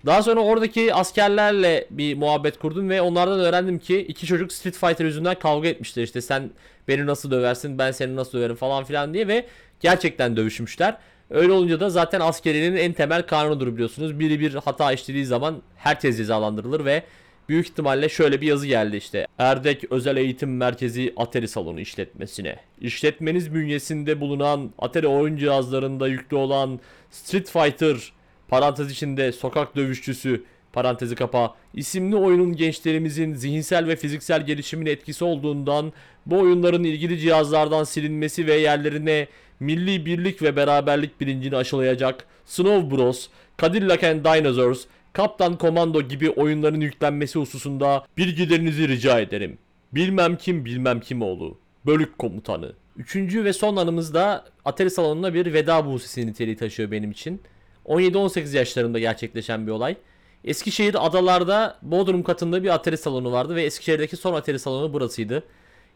Daha 0.06 0.24
sonra 0.24 0.40
oradaki 0.40 0.94
askerlerle 0.94 1.88
bir 1.90 2.18
muhabbet 2.18 2.60
kurdum 2.60 2.90
ve 2.90 3.02
onlardan 3.02 3.40
öğrendim 3.40 3.80
ki 3.80 4.00
iki 4.00 4.26
çocuk 4.26 4.54
Street 4.54 4.78
Fighter 4.78 5.06
yüzünden 5.06 5.40
kavga 5.40 5.68
etmişler. 5.68 6.04
İşte 6.04 6.22
sen 6.22 6.52
beni 6.88 7.06
nasıl 7.06 7.32
döversin 7.32 7.78
ben 7.78 7.92
seni 7.92 8.16
nasıl 8.16 8.38
döverim 8.38 8.56
falan 8.56 8.84
filan 8.84 9.14
diye 9.14 9.28
ve 9.28 9.46
gerçekten 9.80 10.38
dövüşmüşler. 10.38 10.98
Öyle 11.30 11.52
olunca 11.52 11.80
da 11.80 11.90
zaten 11.90 12.20
askerinin 12.20 12.78
en 12.78 12.94
temel 12.94 13.22
kanunudur 13.22 13.74
biliyorsunuz. 13.74 14.20
Biri 14.20 14.40
bir 14.40 14.54
hata 14.54 14.92
işlediği 14.92 15.26
zaman 15.26 15.62
herkes 15.76 16.18
cezalandırılır 16.18 16.86
ve 16.86 17.04
büyük 17.52 17.68
ihtimalle 17.68 18.10
şöyle 18.10 18.42
bir 18.42 18.48
yazı 18.48 18.68
geldi 18.68 18.98
işte. 18.98 19.28
Erdek 19.38 19.92
Özel 19.92 20.18
Eğitim 20.18 20.58
Merkezi 20.58 21.14
Atari 21.18 21.48
Salonu 21.48 21.80
işletmesine. 21.80 22.56
İşletmeniz 22.82 23.54
bünyesinde 23.54 24.22
bulunan 24.22 24.72
Atari 24.80 25.08
oyun 25.08 25.38
cihazlarında 25.38 26.08
yüklü 26.08 26.38
olan 26.38 26.80
Street 27.10 27.50
Fighter 27.50 28.14
parantez 28.48 28.92
içinde 28.92 29.32
sokak 29.32 29.76
dövüşçüsü 29.76 30.44
parantezi 30.74 31.16
kapa 31.16 31.56
isimli 31.74 32.16
oyunun 32.16 32.56
gençlerimizin 32.56 33.34
zihinsel 33.34 33.88
ve 33.88 33.96
fiziksel 33.96 34.46
gelişimine 34.46 34.90
etkisi 34.90 35.24
olduğundan 35.24 35.94
bu 36.26 36.40
oyunların 36.40 36.84
ilgili 36.84 37.20
cihazlardan 37.20 37.84
silinmesi 37.84 38.48
ve 38.48 38.54
yerlerine 38.54 39.28
milli 39.60 40.06
birlik 40.06 40.42
ve 40.42 40.56
beraberlik 40.56 41.22
bilincini 41.22 41.56
aşılayacak 41.56 42.26
Snow 42.46 42.98
Bros, 42.98 43.28
Cadillac 43.62 44.08
and 44.08 44.26
Dinosaurs, 44.26 44.86
Kaptan 45.14 45.58
Komando 45.58 46.02
gibi 46.02 46.30
oyunların 46.30 46.82
yüklenmesi 46.82 47.40
hususunda 47.40 48.06
bilgilerinizi 48.18 48.88
rica 48.88 49.20
ederim. 49.20 49.58
Bilmem 49.92 50.36
kim 50.38 50.66
bilmem 50.66 51.00
kim 51.00 51.22
oğlu. 51.22 51.58
Bölük 51.86 52.18
komutanı. 52.18 52.74
Üçüncü 52.98 53.44
ve 53.46 53.54
son 53.54 53.76
anımızda 53.76 54.46
Atari 54.66 54.90
salonuna 54.90 55.34
bir 55.34 55.54
veda 55.54 55.86
buğsesi 55.86 56.28
niteliği 56.28 56.58
taşıyor 56.58 56.92
benim 56.92 57.12
için. 57.12 57.42
17-18 57.86 58.58
yaşlarında 58.58 59.00
gerçekleşen 59.00 59.68
bir 59.68 59.72
olay. 59.72 59.96
Eskişehir 60.44 61.06
adalarda 61.08 61.78
Bodrum 61.82 62.24
katında 62.24 62.64
bir 62.64 62.70
Atari 62.70 62.98
salonu 62.98 63.32
vardı 63.32 63.56
ve 63.56 63.64
Eskişehir'deki 63.64 64.18
son 64.18 64.34
Atari 64.34 64.60
salonu 64.60 64.94
burasıydı. 64.94 65.44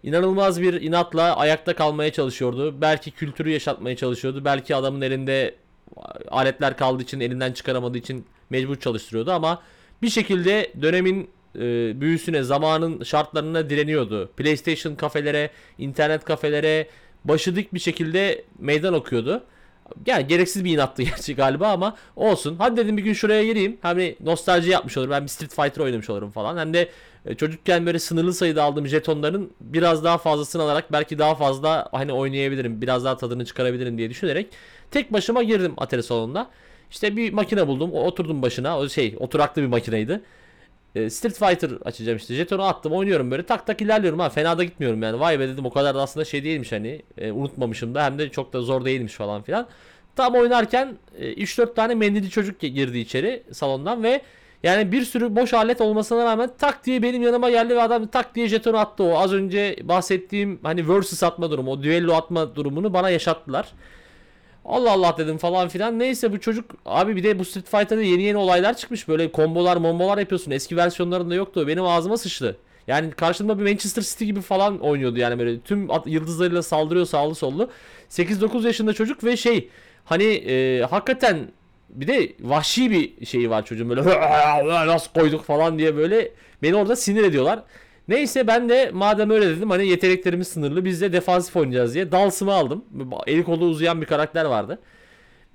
İnanılmaz 0.04 0.62
bir 0.62 0.82
inatla 0.82 1.36
ayakta 1.36 1.76
kalmaya 1.76 2.14
çalışıyordu. 2.14 2.82
Belki 2.82 3.12
kültürü 3.12 3.50
yaşatmaya 3.50 3.96
çalışıyordu. 3.96 4.46
Belki 4.46 4.76
adamın 4.76 5.02
elinde 5.02 5.56
aletler 6.32 6.78
kaldığı 6.78 7.04
için 7.04 7.20
elinden 7.20 7.52
çıkaramadığı 7.52 7.98
için 7.98 8.26
mecbur 8.50 8.76
çalıştırıyordu 8.76 9.32
ama 9.32 9.62
bir 10.02 10.10
şekilde 10.10 10.74
dönemin 10.82 11.30
e, 11.56 12.02
büyüsüne, 12.02 12.44
zamanın 12.44 13.04
şartlarına 13.04 13.70
direniyordu. 13.70 14.32
PlayStation 14.38 14.96
kafelere, 14.96 15.50
internet 15.78 16.26
kafelere 16.26 16.88
başı 17.26 17.56
dik 17.56 17.74
bir 17.74 17.80
şekilde 17.80 18.46
meydan 18.60 18.94
okuyordu. 18.94 19.44
Yani 20.06 20.28
gereksiz 20.28 20.66
bir 20.66 20.74
inattı 20.74 21.04
gerçi 21.04 21.36
galiba 21.36 21.68
ama 21.68 21.96
olsun. 22.16 22.56
Hadi 22.60 22.78
dedim 22.78 22.98
bir 22.98 23.04
gün 23.04 23.14
şuraya 23.14 23.46
geleyim. 23.46 23.78
Hani 23.82 24.16
nostalji 24.20 24.70
yapmış 24.70 24.98
olurum. 24.98 25.12
Ben 25.12 25.24
bir 25.24 25.28
Street 25.28 25.56
Fighter 25.56 25.82
oynamış 25.82 26.10
olurum 26.10 26.32
falan. 26.32 26.58
Hem 26.58 26.74
de 26.74 26.90
e, 27.26 27.36
çocukken 27.36 27.86
böyle 27.86 28.00
sınırlı 28.00 28.34
sayıda 28.34 28.64
aldığım 28.64 28.88
jetonların 28.88 29.52
biraz 29.62 30.04
daha 30.04 30.18
fazlasını 30.18 30.62
alarak 30.62 30.92
belki 30.92 31.20
daha 31.20 31.36
fazla 31.36 31.90
hani 31.92 32.14
oynayabilirim. 32.14 32.82
Biraz 32.82 33.06
daha 33.06 33.18
tadını 33.18 33.46
çıkarabilirim 33.46 33.98
diye 33.98 34.10
düşünerek 34.10 34.48
tek 34.92 35.14
başıma 35.14 35.44
girdim 35.44 35.74
Atari 35.78 36.04
salonuna. 36.04 36.50
İşte 36.92 37.18
bir 37.18 37.34
makine 37.34 37.68
buldum. 37.68 37.94
Oturdum 37.94 38.42
başına. 38.42 38.80
O 38.80 38.90
şey 38.90 39.16
oturaklı 39.20 39.62
bir 39.62 39.68
makineydi. 39.68 40.22
E, 40.96 41.10
Street 41.10 41.40
Fighter 41.40 41.72
açacağım 41.86 42.18
işte. 42.18 42.36
Jetonu 42.36 42.64
attım 42.64 42.94
oynuyorum 42.94 43.32
böyle 43.32 43.44
tak 43.44 43.68
tak 43.68 43.82
ilerliyorum 43.82 44.20
ha 44.20 44.30
fena 44.30 44.58
da 44.58 44.64
gitmiyorum 44.64 45.04
yani. 45.04 45.20
Vay 45.20 45.40
be 45.40 45.48
dedim 45.48 45.66
o 45.66 45.70
kadar 45.70 45.96
da 45.96 46.02
aslında 46.02 46.26
şey 46.26 46.44
değilmiş 46.44 46.72
hani. 46.72 47.02
E, 47.18 47.32
unutmamışım 47.32 47.96
da 47.96 48.06
hem 48.06 48.20
de 48.20 48.30
çok 48.30 48.54
da 48.54 48.62
zor 48.62 48.86
değilmiş 48.86 49.14
falan 49.14 49.42
filan. 49.42 49.68
Tam 50.16 50.36
oynarken 50.36 50.98
e, 51.18 51.34
3-4 51.34 51.76
tane 51.76 51.96
mendilli 51.96 52.30
çocuk 52.30 52.60
girdi 52.60 53.00
içeri 53.00 53.44
salondan 53.52 54.04
ve 54.04 54.22
yani 54.64 54.92
bir 54.92 55.02
sürü 55.02 55.36
boş 55.36 55.54
alet 55.54 55.82
olmasına 55.82 56.26
rağmen 56.26 56.50
tak 56.58 56.86
diye 56.86 57.02
benim 57.02 57.24
yanıma 57.24 57.50
geldi 57.50 57.76
ve 57.76 57.82
adam 57.82 58.08
tak 58.08 58.36
diye 58.36 58.48
jetonu 58.48 58.78
attı 58.78 59.04
o. 59.04 59.18
Az 59.18 59.34
önce 59.34 59.76
bahsettiğim 59.84 60.60
hani 60.64 60.90
versus 60.90 61.24
atma 61.24 61.52
durumu, 61.52 61.72
o 61.72 61.84
düello 61.84 62.14
atma 62.14 62.56
durumunu 62.56 62.94
bana 62.94 63.10
yaşattılar. 63.10 63.74
Allah 64.66 64.92
Allah 64.92 65.16
dedim 65.18 65.38
falan 65.38 65.68
filan. 65.68 66.00
Neyse 66.00 66.32
bu 66.32 66.40
çocuk 66.40 66.66
abi 66.86 67.16
bir 67.16 67.24
de 67.24 67.40
bu 67.40 67.46
Street 67.46 67.70
Fighter'da 67.70 68.02
yeni 68.02 68.24
yeni 68.24 68.38
olaylar 68.38 68.78
çıkmış. 68.78 69.08
Böyle 69.08 69.32
kombolar 69.32 69.78
mombolar 69.78 70.18
yapıyorsun. 70.18 70.52
Eski 70.52 70.78
versiyonlarında 70.78 71.36
yoktu. 71.36 71.68
Benim 71.68 71.84
ağzıma 71.84 72.18
sıçtı. 72.18 72.58
Yani 72.88 73.12
karşımda 73.12 73.60
bir 73.60 73.64
Manchester 73.64 74.02
City 74.02 74.26
gibi 74.26 74.42
falan 74.42 74.80
oynuyordu 74.80 75.20
yani 75.20 75.40
böyle 75.40 75.60
tüm 75.60 75.88
yıldızlarıyla 76.06 76.64
saldırıyor 76.64 77.06
sağlı 77.06 77.36
sollu. 77.36 77.70
8-9 78.10 78.66
yaşında 78.66 78.94
çocuk 78.94 79.24
ve 79.24 79.38
şey 79.38 79.70
hani 80.06 80.24
e, 80.24 80.82
hakikaten 80.82 81.48
bir 81.90 82.08
de 82.08 82.34
vahşi 82.40 82.92
bir 82.92 83.26
şeyi 83.26 83.50
var 83.50 83.66
çocuğun 83.66 83.90
böyle 83.90 84.04
nasıl 84.88 85.12
koyduk 85.12 85.44
falan 85.44 85.80
diye 85.80 85.96
böyle 85.96 86.32
beni 86.64 86.76
orada 86.76 86.96
sinir 86.96 87.24
ediyorlar. 87.24 87.64
Neyse 88.08 88.48
ben 88.48 88.70
de 88.70 88.92
madem 88.94 89.30
öyle 89.30 89.50
dedim 89.50 89.70
hani 89.70 89.88
yeteneklerimiz 89.88 90.48
sınırlı 90.48 90.86
biz 90.86 91.02
de 91.02 91.14
defansif 91.14 91.56
oynayacağız 91.56 91.94
diye 91.94 92.12
Dalsım'ı 92.12 92.54
aldım. 92.54 92.86
Eli 93.28 93.44
kolu 93.44 93.66
uzayan 93.66 94.02
bir 94.02 94.06
karakter 94.06 94.46
vardı. 94.46 94.80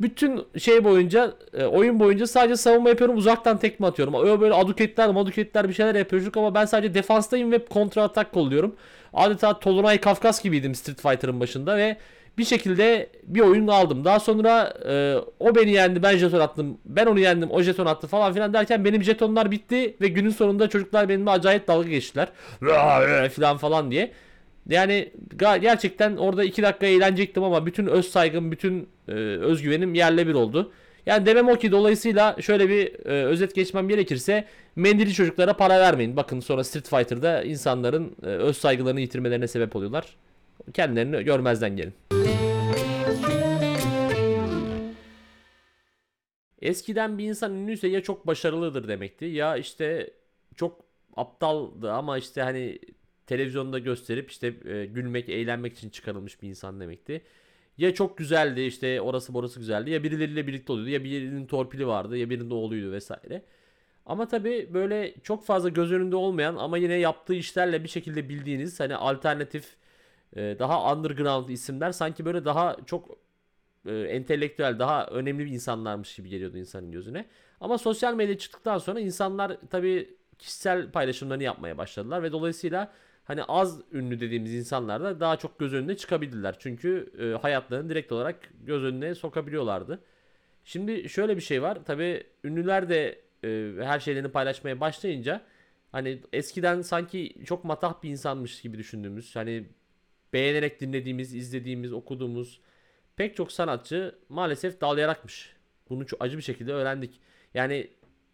Bütün 0.00 0.40
şey 0.58 0.84
boyunca 0.84 1.34
e, 1.54 1.64
oyun 1.64 2.00
boyunca 2.00 2.26
sadece 2.26 2.56
savunma 2.56 2.88
yapıyorum 2.88 3.16
uzaktan 3.16 3.58
tekme 3.58 3.86
atıyorum. 3.86 4.14
Öyle 4.14 4.40
böyle 4.40 4.54
aduketler 4.54 5.10
maduketler 5.10 5.68
bir 5.68 5.74
şeyler 5.74 5.94
yapıyoruz 5.94 6.28
ama 6.36 6.54
ben 6.54 6.64
sadece 6.64 6.94
defanstayım 6.94 7.52
ve 7.52 7.64
kontra 7.64 8.02
atak 8.02 8.32
kolluyorum. 8.32 8.76
Adeta 9.12 9.58
Tolunay 9.58 10.00
Kafkas 10.00 10.42
gibiydim 10.42 10.74
Street 10.74 11.00
Fighter'ın 11.00 11.40
başında 11.40 11.76
ve 11.76 11.96
bir 12.38 12.44
şekilde 12.44 13.08
bir 13.22 13.40
oyun 13.40 13.66
aldım. 13.66 14.04
Daha 14.04 14.20
sonra 14.20 14.74
e, 14.88 15.16
o 15.40 15.54
beni 15.54 15.70
yendi 15.70 16.02
ben 16.02 16.16
jeton 16.16 16.40
attım. 16.40 16.78
Ben 16.84 17.06
onu 17.06 17.20
yendim 17.20 17.50
o 17.50 17.62
jeton 17.62 17.86
attı 17.86 18.06
falan 18.06 18.32
filan 18.32 18.52
derken 18.52 18.84
benim 18.84 19.02
jetonlar 19.02 19.50
bitti 19.50 19.96
ve 20.00 20.08
günün 20.08 20.30
sonunda 20.30 20.68
çocuklar 20.68 21.08
benimle 21.08 21.30
acayip 21.30 21.68
dalga 21.68 21.88
geçtiler. 21.88 22.28
falan 23.28 23.56
falan 23.56 23.90
diye. 23.90 24.12
Yani 24.68 25.12
gerçekten 25.38 26.16
orada 26.16 26.44
2 26.44 26.62
dakika 26.62 26.86
eğlenecektim 26.86 27.42
ama 27.42 27.66
bütün 27.66 27.86
öz 27.86 28.08
saygım, 28.08 28.52
bütün 28.52 28.88
e, 29.08 29.12
özgüvenim 29.12 29.94
yerle 29.94 30.26
bir 30.26 30.34
oldu. 30.34 30.72
Yani 31.06 31.26
demem 31.26 31.48
o 31.48 31.54
ki 31.54 31.72
dolayısıyla 31.72 32.36
şöyle 32.40 32.68
bir 32.68 33.06
e, 33.06 33.24
özet 33.24 33.54
geçmem 33.54 33.88
gerekirse 33.88 34.44
mendili 34.76 35.12
çocuklara 35.12 35.56
para 35.56 35.80
vermeyin. 35.80 36.16
Bakın 36.16 36.40
sonra 36.40 36.64
Street 36.64 36.88
Fighter'da 36.88 37.42
insanların 37.42 38.16
e, 38.22 38.26
öz 38.26 38.56
saygılarını 38.56 39.00
yitirmelerine 39.00 39.48
sebep 39.48 39.76
oluyorlar. 39.76 40.16
Kendilerini 40.74 41.24
görmezden 41.24 41.76
gelin. 41.76 42.19
Eskiden 46.62 47.18
bir 47.18 47.24
insan 47.24 47.54
ünlüyse 47.54 47.88
ya 47.88 48.02
çok 48.02 48.26
başarılıdır 48.26 48.88
demekti 48.88 49.24
ya 49.24 49.56
işte 49.56 50.10
çok 50.56 50.84
aptaldı 51.16 51.92
ama 51.92 52.18
işte 52.18 52.42
hani 52.42 52.78
televizyonda 53.26 53.78
gösterip 53.78 54.30
işte 54.30 54.54
e, 54.64 54.86
gülmek, 54.86 55.28
eğlenmek 55.28 55.72
için 55.72 55.90
çıkarılmış 55.90 56.42
bir 56.42 56.48
insan 56.48 56.80
demekti. 56.80 57.22
Ya 57.78 57.94
çok 57.94 58.18
güzeldi 58.18 58.60
işte 58.60 59.00
orası 59.00 59.34
burası 59.34 59.58
güzeldi 59.60 59.90
ya 59.90 60.02
birileriyle 60.02 60.46
birlikte 60.46 60.72
oluyordu 60.72 60.90
ya 60.90 61.04
birinin 61.04 61.46
torpili 61.46 61.86
vardı 61.86 62.16
ya 62.16 62.30
birinin 62.30 62.50
oğluydu 62.50 62.92
vesaire. 62.92 63.42
Ama 64.06 64.28
tabii 64.28 64.68
böyle 64.74 65.14
çok 65.22 65.44
fazla 65.44 65.68
göz 65.68 65.92
önünde 65.92 66.16
olmayan 66.16 66.56
ama 66.56 66.78
yine 66.78 66.94
yaptığı 66.94 67.34
işlerle 67.34 67.84
bir 67.84 67.88
şekilde 67.88 68.28
bildiğiniz 68.28 68.80
hani 68.80 68.96
alternatif 68.96 69.76
e, 70.36 70.56
daha 70.58 70.94
underground 70.96 71.48
isimler 71.48 71.92
sanki 71.92 72.24
böyle 72.24 72.44
daha 72.44 72.76
çok 72.86 73.18
e, 73.86 73.92
entelektüel 73.92 74.78
daha 74.78 75.06
önemli 75.06 75.46
bir 75.46 75.50
insanlarmış 75.50 76.16
gibi 76.16 76.28
geliyordu 76.28 76.56
insanın 76.58 76.92
gözüne. 76.92 77.26
Ama 77.60 77.78
sosyal 77.78 78.14
medya 78.14 78.38
çıktıktan 78.38 78.78
sonra 78.78 79.00
insanlar 79.00 79.56
tabii 79.70 80.14
kişisel 80.38 80.90
paylaşımlarını 80.90 81.42
yapmaya 81.42 81.78
başladılar 81.78 82.22
ve 82.22 82.32
dolayısıyla 82.32 82.92
hani 83.24 83.44
az 83.44 83.80
ünlü 83.92 84.20
dediğimiz 84.20 84.54
insanlar 84.54 85.02
da 85.02 85.20
daha 85.20 85.36
çok 85.36 85.58
göz 85.58 85.74
önüne 85.74 85.96
çıkabildiler. 85.96 86.56
Çünkü 86.58 87.12
e, 87.18 87.42
hayatlarını 87.42 87.88
direkt 87.88 88.12
olarak 88.12 88.36
göz 88.66 88.84
önüne 88.84 89.14
sokabiliyorlardı. 89.14 90.00
Şimdi 90.64 91.08
şöyle 91.08 91.36
bir 91.36 91.42
şey 91.42 91.62
var. 91.62 91.78
Tabii 91.84 92.24
ünlüler 92.44 92.88
de 92.88 93.20
e, 93.44 93.72
her 93.84 94.00
şeylerini 94.00 94.28
paylaşmaya 94.28 94.80
başlayınca 94.80 95.42
hani 95.92 96.20
eskiden 96.32 96.82
sanki 96.82 97.34
çok 97.44 97.64
matah 97.64 98.02
bir 98.02 98.10
insanmış 98.10 98.62
gibi 98.62 98.78
düşündüğümüz 98.78 99.36
hani 99.36 99.64
beğenerek 100.32 100.80
dinlediğimiz, 100.80 101.34
izlediğimiz, 101.34 101.92
okuduğumuz 101.92 102.60
pek 103.20 103.36
çok 103.36 103.52
sanatçı 103.52 104.18
maalesef 104.28 104.80
dalayarakmış. 104.80 105.56
Bunu 105.90 106.06
çok 106.06 106.22
acı 106.22 106.36
bir 106.36 106.42
şekilde 106.42 106.72
öğrendik. 106.72 107.20
Yani 107.54 107.90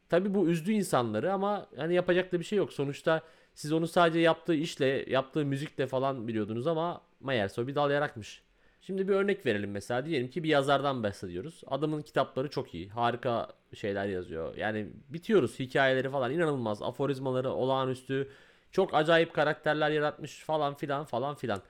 tabii 0.08 0.34
bu 0.34 0.48
üzdü 0.48 0.72
insanları 0.72 1.32
ama 1.32 1.66
hani 1.76 1.94
yapacak 1.94 2.32
da 2.32 2.38
bir 2.38 2.44
şey 2.44 2.58
yok. 2.58 2.72
Sonuçta 2.72 3.22
siz 3.54 3.72
onu 3.72 3.86
sadece 3.86 4.20
yaptığı 4.20 4.54
işle, 4.54 5.04
yaptığı 5.10 5.44
müzikle 5.44 5.86
falan 5.86 6.28
biliyordunuz 6.28 6.66
ama 6.66 7.00
meğerse 7.20 7.60
o 7.60 7.66
bir 7.66 7.74
dalayarakmış. 7.74 8.42
Şimdi 8.80 9.08
bir 9.08 9.12
örnek 9.12 9.46
verelim 9.46 9.70
mesela. 9.70 10.06
Diyelim 10.06 10.30
ki 10.30 10.42
bir 10.42 10.48
yazardan 10.48 11.02
bahsediyoruz. 11.02 11.62
Adamın 11.66 12.02
kitapları 12.02 12.50
çok 12.50 12.74
iyi. 12.74 12.88
Harika 12.88 13.48
şeyler 13.74 14.06
yazıyor. 14.06 14.56
Yani 14.56 14.88
bitiyoruz 15.08 15.58
hikayeleri 15.58 16.10
falan 16.10 16.32
inanılmaz. 16.32 16.82
Aforizmaları 16.82 17.50
olağanüstü. 17.50 18.28
Çok 18.70 18.94
acayip 18.94 19.34
karakterler 19.34 19.90
yaratmış 19.90 20.44
falan 20.44 20.74
filan 20.74 21.04
falan 21.04 21.34
filan. 21.34 21.62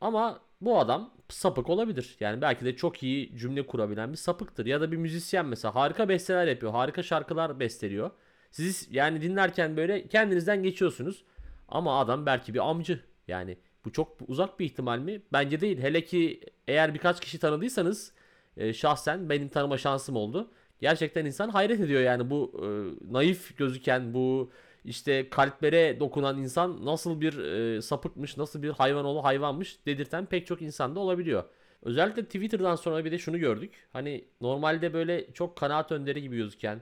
Ama 0.00 0.40
bu 0.60 0.78
adam 0.78 1.10
sapık 1.28 1.70
olabilir. 1.70 2.16
Yani 2.20 2.42
belki 2.42 2.64
de 2.64 2.76
çok 2.76 3.02
iyi 3.02 3.36
cümle 3.36 3.66
kurabilen 3.66 4.12
bir 4.12 4.16
sapıktır. 4.16 4.66
Ya 4.66 4.80
da 4.80 4.92
bir 4.92 4.96
müzisyen 4.96 5.46
mesela 5.46 5.74
harika 5.74 6.08
besteler 6.08 6.46
yapıyor. 6.46 6.72
Harika 6.72 7.02
şarkılar 7.02 7.60
besteliyor. 7.60 8.10
Siz 8.50 8.88
yani 8.90 9.22
dinlerken 9.22 9.76
böyle 9.76 10.08
kendinizden 10.08 10.62
geçiyorsunuz. 10.62 11.24
Ama 11.68 12.00
adam 12.00 12.26
belki 12.26 12.54
bir 12.54 12.70
amcı. 12.70 13.00
Yani 13.28 13.58
bu 13.84 13.92
çok 13.92 14.16
uzak 14.28 14.60
bir 14.60 14.64
ihtimal 14.64 14.98
mi? 14.98 15.22
Bence 15.32 15.60
değil. 15.60 15.78
Hele 15.82 16.04
ki 16.04 16.40
eğer 16.68 16.94
birkaç 16.94 17.20
kişi 17.20 17.38
tanıdıysanız 17.38 18.12
e, 18.56 18.72
şahsen 18.72 19.30
benim 19.30 19.48
tanıma 19.48 19.78
şansım 19.78 20.16
oldu. 20.16 20.50
Gerçekten 20.80 21.24
insan 21.24 21.48
hayret 21.48 21.80
ediyor 21.80 22.00
yani 22.00 22.30
bu 22.30 22.52
e, 22.62 22.66
naif 23.12 23.56
gözüken 23.56 24.14
bu 24.14 24.50
işte 24.84 25.30
kalplere 25.30 26.00
dokunan 26.00 26.38
insan 26.38 26.86
nasıl 26.86 27.20
bir 27.20 27.38
e, 27.38 27.82
sapıkmış, 27.82 28.36
nasıl 28.36 28.62
bir 28.62 28.70
hayvanoğlu 28.70 29.24
hayvanmış 29.24 29.86
dedirten 29.86 30.26
pek 30.26 30.46
çok 30.46 30.62
insanda 30.62 31.00
olabiliyor. 31.00 31.44
Özellikle 31.82 32.24
Twitter'dan 32.24 32.76
sonra 32.76 33.04
bir 33.04 33.12
de 33.12 33.18
şunu 33.18 33.38
gördük. 33.38 33.88
Hani 33.92 34.24
normalde 34.40 34.94
böyle 34.94 35.32
çok 35.32 35.56
kanaat 35.56 35.92
önderi 35.92 36.22
gibi 36.22 36.36
gözüken, 36.36 36.80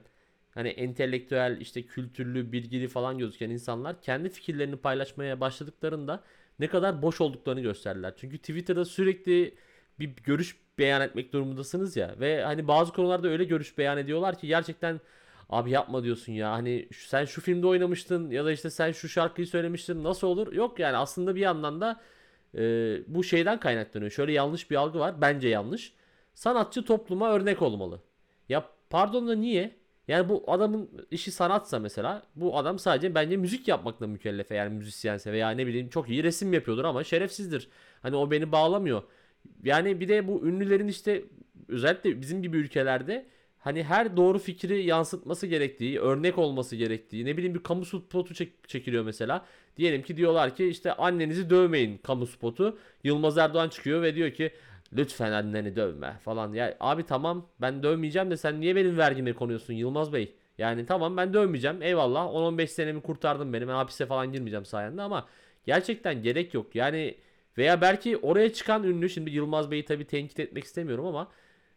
hani 0.51 0.69
entelektüel, 0.69 1.57
işte 1.61 1.83
kültürlü, 1.85 2.51
bilgili 2.51 2.87
falan 2.87 3.17
gözüken 3.17 3.49
insanlar 3.49 4.01
kendi 4.01 4.29
fikirlerini 4.29 4.75
paylaşmaya 4.77 5.39
başladıklarında 5.39 6.23
ne 6.59 6.67
kadar 6.67 7.01
boş 7.01 7.21
olduklarını 7.21 7.61
gösterdiler. 7.61 8.13
Çünkü 8.17 8.37
Twitter'da 8.37 8.85
sürekli 8.85 9.55
bir 9.99 10.15
görüş 10.23 10.57
beyan 10.77 11.01
etmek 11.01 11.33
durumundasınız 11.33 11.97
ya 11.97 12.15
ve 12.19 12.43
hani 12.43 12.67
bazı 12.67 12.93
konularda 12.93 13.27
öyle 13.27 13.43
görüş 13.43 13.77
beyan 13.77 13.97
ediyorlar 13.97 14.39
ki 14.39 14.47
gerçekten 14.47 15.01
abi 15.53 15.71
yapma 15.71 16.03
diyorsun 16.03 16.33
ya 16.33 16.51
hani 16.51 16.87
sen 16.91 17.25
şu 17.25 17.41
filmde 17.41 17.67
oynamıştın 17.67 18.31
ya 18.31 18.45
da 18.45 18.51
işte 18.51 18.69
sen 18.69 18.91
şu 18.91 19.09
şarkıyı 19.09 19.47
söylemiştin 19.47 20.03
nasıl 20.03 20.27
olur? 20.27 20.53
Yok 20.53 20.79
yani 20.79 20.97
aslında 20.97 21.35
bir 21.35 21.41
yandan 21.41 21.81
da 21.81 22.01
e, 22.57 22.61
bu 23.07 23.23
şeyden 23.23 23.59
kaynaklanıyor. 23.59 24.11
Şöyle 24.11 24.31
yanlış 24.31 24.71
bir 24.71 24.75
algı 24.75 24.99
var 24.99 25.21
bence 25.21 25.47
yanlış. 25.47 25.93
Sanatçı 26.33 26.85
topluma 26.85 27.31
örnek 27.31 27.61
olmalı. 27.61 27.99
Ya 28.49 28.69
pardon 28.89 29.27
da 29.27 29.35
niye? 29.35 29.75
Yani 30.07 30.29
bu 30.29 30.43
adamın 30.47 31.07
işi 31.11 31.31
sanatsa 31.31 31.79
mesela 31.79 32.23
bu 32.35 32.57
adam 32.57 32.79
sadece 32.79 33.15
bence 33.15 33.37
müzik 33.37 33.67
yapmakla 33.67 34.07
mükellef 34.07 34.51
eğer 34.51 34.69
müzisyense 34.69 35.31
veya 35.31 35.49
ne 35.49 35.67
bileyim 35.67 35.89
çok 35.89 36.09
iyi 36.09 36.23
resim 36.23 36.53
yapıyordur 36.53 36.85
ama 36.85 37.03
şerefsizdir. 37.03 37.69
Hani 38.01 38.15
o 38.15 38.31
beni 38.31 38.51
bağlamıyor. 38.51 39.03
Yani 39.63 39.99
bir 39.99 40.07
de 40.07 40.27
bu 40.27 40.47
ünlülerin 40.47 40.87
işte 40.87 41.23
özellikle 41.67 42.21
bizim 42.21 42.41
gibi 42.41 42.57
ülkelerde 42.57 43.25
hani 43.63 43.83
her 43.83 44.17
doğru 44.17 44.39
fikri 44.39 44.83
yansıtması 44.83 45.47
gerektiği, 45.47 45.99
örnek 45.99 46.37
olması 46.37 46.75
gerektiği, 46.75 47.25
ne 47.25 47.37
bileyim 47.37 47.55
bir 47.55 47.63
kamu 47.63 47.85
spotu 47.85 48.33
çek- 48.33 48.67
çekiliyor 48.67 49.03
mesela. 49.03 49.45
Diyelim 49.77 50.01
ki 50.01 50.17
diyorlar 50.17 50.55
ki 50.55 50.67
işte 50.67 50.93
annenizi 50.93 51.49
dövmeyin 51.49 51.97
kamu 51.97 52.27
spotu. 52.27 52.77
Yılmaz 53.03 53.37
Erdoğan 53.37 53.69
çıkıyor 53.69 54.01
ve 54.01 54.15
diyor 54.15 54.31
ki 54.31 54.51
lütfen 54.93 55.31
anneni 55.31 55.75
dövme 55.75 56.19
falan. 56.23 56.53
Ya 56.53 56.77
abi 56.79 57.03
tamam 57.05 57.49
ben 57.61 57.83
dövmeyeceğim 57.83 58.31
de 58.31 58.37
sen 58.37 58.61
niye 58.61 58.75
benim 58.75 58.97
vergime 58.97 59.33
konuyorsun 59.33 59.73
Yılmaz 59.73 60.13
Bey? 60.13 60.35
Yani 60.57 60.85
tamam 60.85 61.17
ben 61.17 61.33
dövmeyeceğim 61.33 61.81
eyvallah 61.81 62.25
10-15 62.25 62.67
senemi 62.67 63.01
kurtardın 63.01 63.53
benim 63.53 63.67
ben 63.67 63.73
hapise 63.73 64.05
falan 64.05 64.31
girmeyeceğim 64.31 64.65
sayende 64.65 65.01
ama 65.01 65.27
gerçekten 65.65 66.23
gerek 66.23 66.53
yok. 66.53 66.75
Yani 66.75 67.15
veya 67.57 67.81
belki 67.81 68.17
oraya 68.17 68.53
çıkan 68.53 68.83
ünlü 68.83 69.09
şimdi 69.09 69.31
Yılmaz 69.31 69.71
Bey'i 69.71 69.85
tabii 69.85 70.05
tenkit 70.05 70.39
etmek 70.39 70.63
istemiyorum 70.63 71.05
ama 71.05 71.27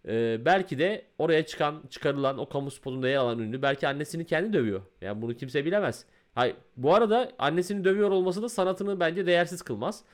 e, 0.07 0.45
belki 0.45 0.79
de 0.79 1.05
oraya 1.19 1.47
çıkan 1.47 1.83
çıkarılan 1.91 2.39
o 2.39 2.49
kamu 2.49 2.71
spotunda 2.71 3.09
yer 3.09 3.17
alan 3.17 3.39
ünlü 3.39 3.63
belki 3.63 3.89
annesini 3.89 4.27
kendi 4.27 4.53
dövüyor. 4.53 4.83
Yani 5.01 5.23
bunu 5.23 5.35
kimse 5.35 5.65
bilemez. 5.65 6.07
Hay, 6.35 6.57
bu 6.77 6.95
arada 6.95 7.33
annesini 7.39 7.85
dövüyor 7.85 8.11
olması 8.11 8.43
da 8.43 8.49
sanatını 8.49 9.01
bence 9.01 9.27
değersiz 9.27 9.63
kılmaz. 9.63 10.05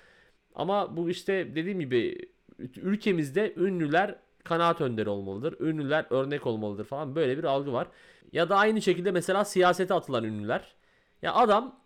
Ama 0.54 0.96
bu 0.96 1.10
işte 1.10 1.54
dediğim 1.54 1.80
gibi 1.80 2.18
ülkemizde 2.76 3.54
ünlüler 3.56 4.16
kanaat 4.44 4.80
önderi 4.80 5.08
olmalıdır. 5.08 5.60
Ünlüler 5.60 6.06
örnek 6.10 6.46
olmalıdır 6.46 6.84
falan 6.84 7.14
böyle 7.14 7.38
bir 7.38 7.44
algı 7.44 7.72
var. 7.72 7.88
Ya 8.32 8.48
da 8.48 8.56
aynı 8.56 8.82
şekilde 8.82 9.10
mesela 9.10 9.44
siyasete 9.44 9.94
atılan 9.94 10.24
ünlüler. 10.24 10.74
Ya 11.22 11.34
adam 11.34 11.80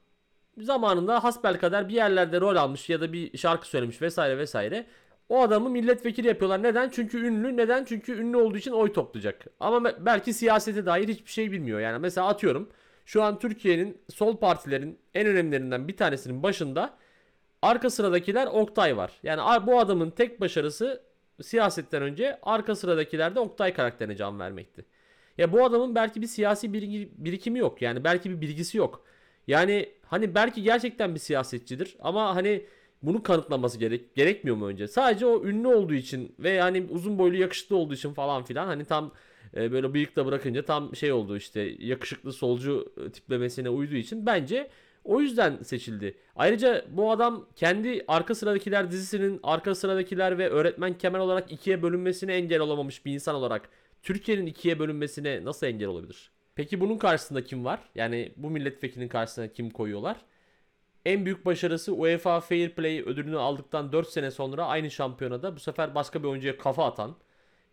zamanında 0.59 1.25
hasbelkader 1.25 1.89
bir 1.89 1.95
yerlerde 1.95 2.41
rol 2.41 2.57
almış 2.57 2.89
ya 2.91 3.01
da 3.01 3.13
bir 3.13 3.39
şarkı 3.39 3.69
söylemiş 3.69 4.03
vesaire 4.03 4.39
vesaire. 4.39 4.87
O 5.29 5.43
adamı 5.43 5.71
milletvekili 5.71 6.29
yapıyorlar. 6.29 6.63
Neden? 6.63 6.89
Çünkü 6.91 7.27
ünlü. 7.27 7.57
Neden? 7.57 7.85
Çünkü 7.85 8.13
ünlü 8.21 8.37
olduğu 8.37 8.57
için 8.57 8.73
oy 8.73 8.93
toplayacak. 8.93 9.45
Ama 9.61 10.07
belki 10.07 10.35
siyasete 10.35 10.87
dair 10.87 11.09
hiçbir 11.09 11.31
şey 11.31 11.53
bilmiyor. 11.53 11.81
Yani 11.81 11.99
mesela 11.99 12.27
atıyorum 12.29 12.69
Şu 13.07 13.23
an 13.23 13.39
Türkiye'nin 13.39 13.99
sol 14.15 14.37
partilerin 14.37 14.99
en 15.15 15.27
önemlilerinden 15.27 15.89
bir 15.89 15.97
tanesinin 15.97 16.43
başında 16.43 16.95
arka 17.63 17.91
sıradakiler 17.91 18.47
Oktay 18.47 18.97
var. 18.97 19.13
Yani 19.23 19.67
bu 19.67 19.79
adamın 19.81 20.11
tek 20.11 20.41
başarısı 20.41 21.03
siyasetten 21.43 22.03
önce 22.03 22.39
arka 22.43 22.75
sıradakilerde 22.75 23.41
Oktay 23.41 23.75
karakterine 23.75 24.17
can 24.17 24.41
vermekti. 24.41 24.85
Ya 25.39 25.53
bu 25.53 25.65
adamın 25.65 25.95
belki 25.95 26.23
bir 26.23 26.27
siyasi 26.27 26.73
birikimi 27.19 27.59
yok. 27.59 27.83
Yani 27.83 28.05
belki 28.05 28.31
bir 28.31 28.41
bilgisi 28.41 28.79
yok. 28.79 29.05
Yani 29.47 29.89
hani 30.07 30.35
belki 30.35 30.63
gerçekten 30.63 31.15
bir 31.15 31.21
siyasetçidir 31.21 31.97
ama 32.01 32.37
hani 32.37 32.67
bunu 33.07 33.23
kanıtlaması 33.23 33.79
gerek 33.79 34.15
gerekmiyor 34.15 34.57
mu 34.57 34.67
önce? 34.67 34.89
Sadece 34.89 35.27
o 35.27 35.45
ünlü 35.45 35.69
olduğu 35.69 35.95
için 35.95 36.35
ve 36.39 36.51
yani 36.51 36.87
uzun 36.91 37.19
boylu 37.19 37.37
yakışıklı 37.37 37.77
olduğu 37.77 37.95
için 37.95 38.13
falan 38.13 38.45
filan 38.45 38.67
hani 38.67 38.85
tam 38.85 39.13
e, 39.57 39.73
böyle 39.73 39.95
bıyık 39.95 40.17
da 40.17 40.27
bırakınca 40.27 40.65
tam 40.65 40.97
şey 40.97 41.13
oldu 41.13 41.37
işte 41.37 41.61
yakışıklı 41.79 42.33
solcu 42.33 42.93
e, 43.07 43.11
tiplemesine 43.11 43.69
uyduğu 43.69 43.95
için 43.95 44.27
bence 44.27 44.71
o 45.05 45.21
yüzden 45.21 45.63
seçildi. 45.63 46.15
Ayrıca 46.37 46.85
bu 46.91 47.11
adam 47.11 47.47
kendi 47.57 48.05
arka 48.09 48.35
sıradakiler 48.35 48.91
dizisinin 48.91 49.41
arka 49.43 49.75
sıradakiler 49.75 50.39
ve 50.39 50.49
öğretmen 50.49 50.99
kemer 50.99 51.19
olarak 51.19 51.53
ikiye 51.53 51.83
bölünmesine 51.83 52.35
engel 52.35 52.61
olamamış 52.61 53.07
bir 53.07 53.13
insan 53.13 53.35
olarak 53.35 53.69
Türkiye'nin 54.03 54.47
ikiye 54.47 54.79
bölünmesine 54.79 55.45
nasıl 55.45 55.67
engel 55.67 55.89
olabilir? 55.89 56.31
Peki 56.55 56.81
bunun 56.81 56.99
karşısında 56.99 57.45
kim 57.45 57.65
var? 57.65 57.81
Yani 57.95 58.33
bu 58.37 58.51
milletvekilinin 58.51 59.09
karşısına 59.09 59.49
kim 59.49 59.71
koyuyorlar? 59.71 60.17
En 61.07 61.25
büyük 61.25 61.47
başarısı 61.47 61.93
UEFA 61.93 62.41
Fair 62.41 62.71
Play 62.71 63.01
ödülünü 63.01 63.39
aldıktan 63.39 63.93
4 63.93 64.09
sene 64.09 64.31
sonra 64.31 64.67
aynı 64.67 64.91
şampiyonada 64.91 65.57
bu 65.57 65.61
sefer 65.61 65.95
başka 65.95 66.23
bir 66.23 66.29
oyuncuya 66.29 66.59
kafa 66.59 66.85
atan, 66.87 67.17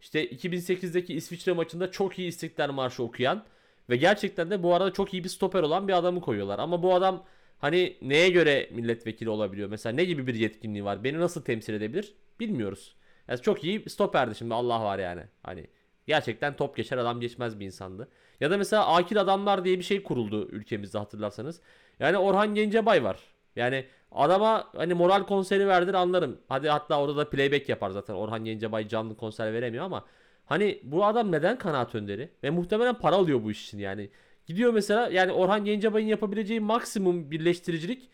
işte 0.01 0.25
2008'deki 0.29 1.13
İsviçre 1.13 1.53
maçında 1.53 1.91
çok 1.91 2.19
iyi 2.19 2.27
İstiklal 2.27 2.71
Marşı 2.71 3.03
okuyan 3.03 3.43
ve 3.89 3.97
gerçekten 3.97 4.51
de 4.51 4.63
bu 4.63 4.73
arada 4.75 4.93
çok 4.93 5.13
iyi 5.13 5.23
bir 5.23 5.29
stoper 5.29 5.63
olan 5.63 5.87
bir 5.87 5.93
adamı 5.93 6.21
koyuyorlar. 6.21 6.59
Ama 6.59 6.83
bu 6.83 6.95
adam 6.95 7.25
hani 7.59 7.97
neye 8.01 8.29
göre 8.29 8.69
milletvekili 8.71 9.29
olabiliyor? 9.29 9.69
Mesela 9.69 9.95
ne 9.95 10.05
gibi 10.05 10.27
bir 10.27 10.35
yetkinliği 10.35 10.85
var? 10.85 11.03
Beni 11.03 11.19
nasıl 11.19 11.41
temsil 11.41 11.73
edebilir? 11.73 12.13
Bilmiyoruz. 12.39 12.95
Yani 13.27 13.41
çok 13.41 13.63
iyi 13.63 13.89
stoperdi 13.89 14.35
şimdi 14.35 14.53
Allah 14.53 14.83
var 14.83 14.99
yani. 14.99 15.21
Hani 15.43 15.67
gerçekten 16.07 16.55
top 16.55 16.77
geçer 16.77 16.97
adam 16.97 17.19
geçmez 17.19 17.59
bir 17.59 17.65
insandı. 17.65 18.07
Ya 18.39 18.51
da 18.51 18.57
mesela 18.57 18.87
akil 18.87 19.21
adamlar 19.21 19.65
diye 19.65 19.79
bir 19.79 19.83
şey 19.83 20.03
kuruldu 20.03 20.47
ülkemizde 20.49 20.97
hatırlarsanız. 20.97 21.61
Yani 21.99 22.17
Orhan 22.17 22.55
Gencebay 22.55 23.03
var. 23.03 23.19
Yani 23.55 23.85
adama 24.11 24.69
hani 24.75 24.93
moral 24.93 25.23
konseri 25.23 25.67
verdir 25.67 25.93
anlarım. 25.93 26.37
Hadi 26.47 26.69
hatta 26.69 27.01
orada 27.01 27.17
da 27.17 27.29
playback 27.29 27.69
yapar 27.69 27.89
zaten. 27.89 28.13
Orhan 28.13 28.45
Gencebay 28.45 28.87
canlı 28.87 29.17
konser 29.17 29.53
veremiyor 29.53 29.85
ama 29.85 30.05
hani 30.45 30.79
bu 30.83 31.05
adam 31.05 31.31
neden 31.31 31.57
kanaat 31.57 31.95
önderi? 31.95 32.29
Ve 32.43 32.49
muhtemelen 32.49 32.95
para 32.95 33.15
alıyor 33.15 33.43
bu 33.43 33.51
iş 33.51 33.65
için 33.65 33.79
yani. 33.79 34.09
Gidiyor 34.45 34.73
mesela 34.73 35.09
yani 35.09 35.31
Orhan 35.31 35.65
Gencebay'ın 35.65 36.07
yapabileceği 36.07 36.59
maksimum 36.59 37.31
birleştiricilik 37.31 38.09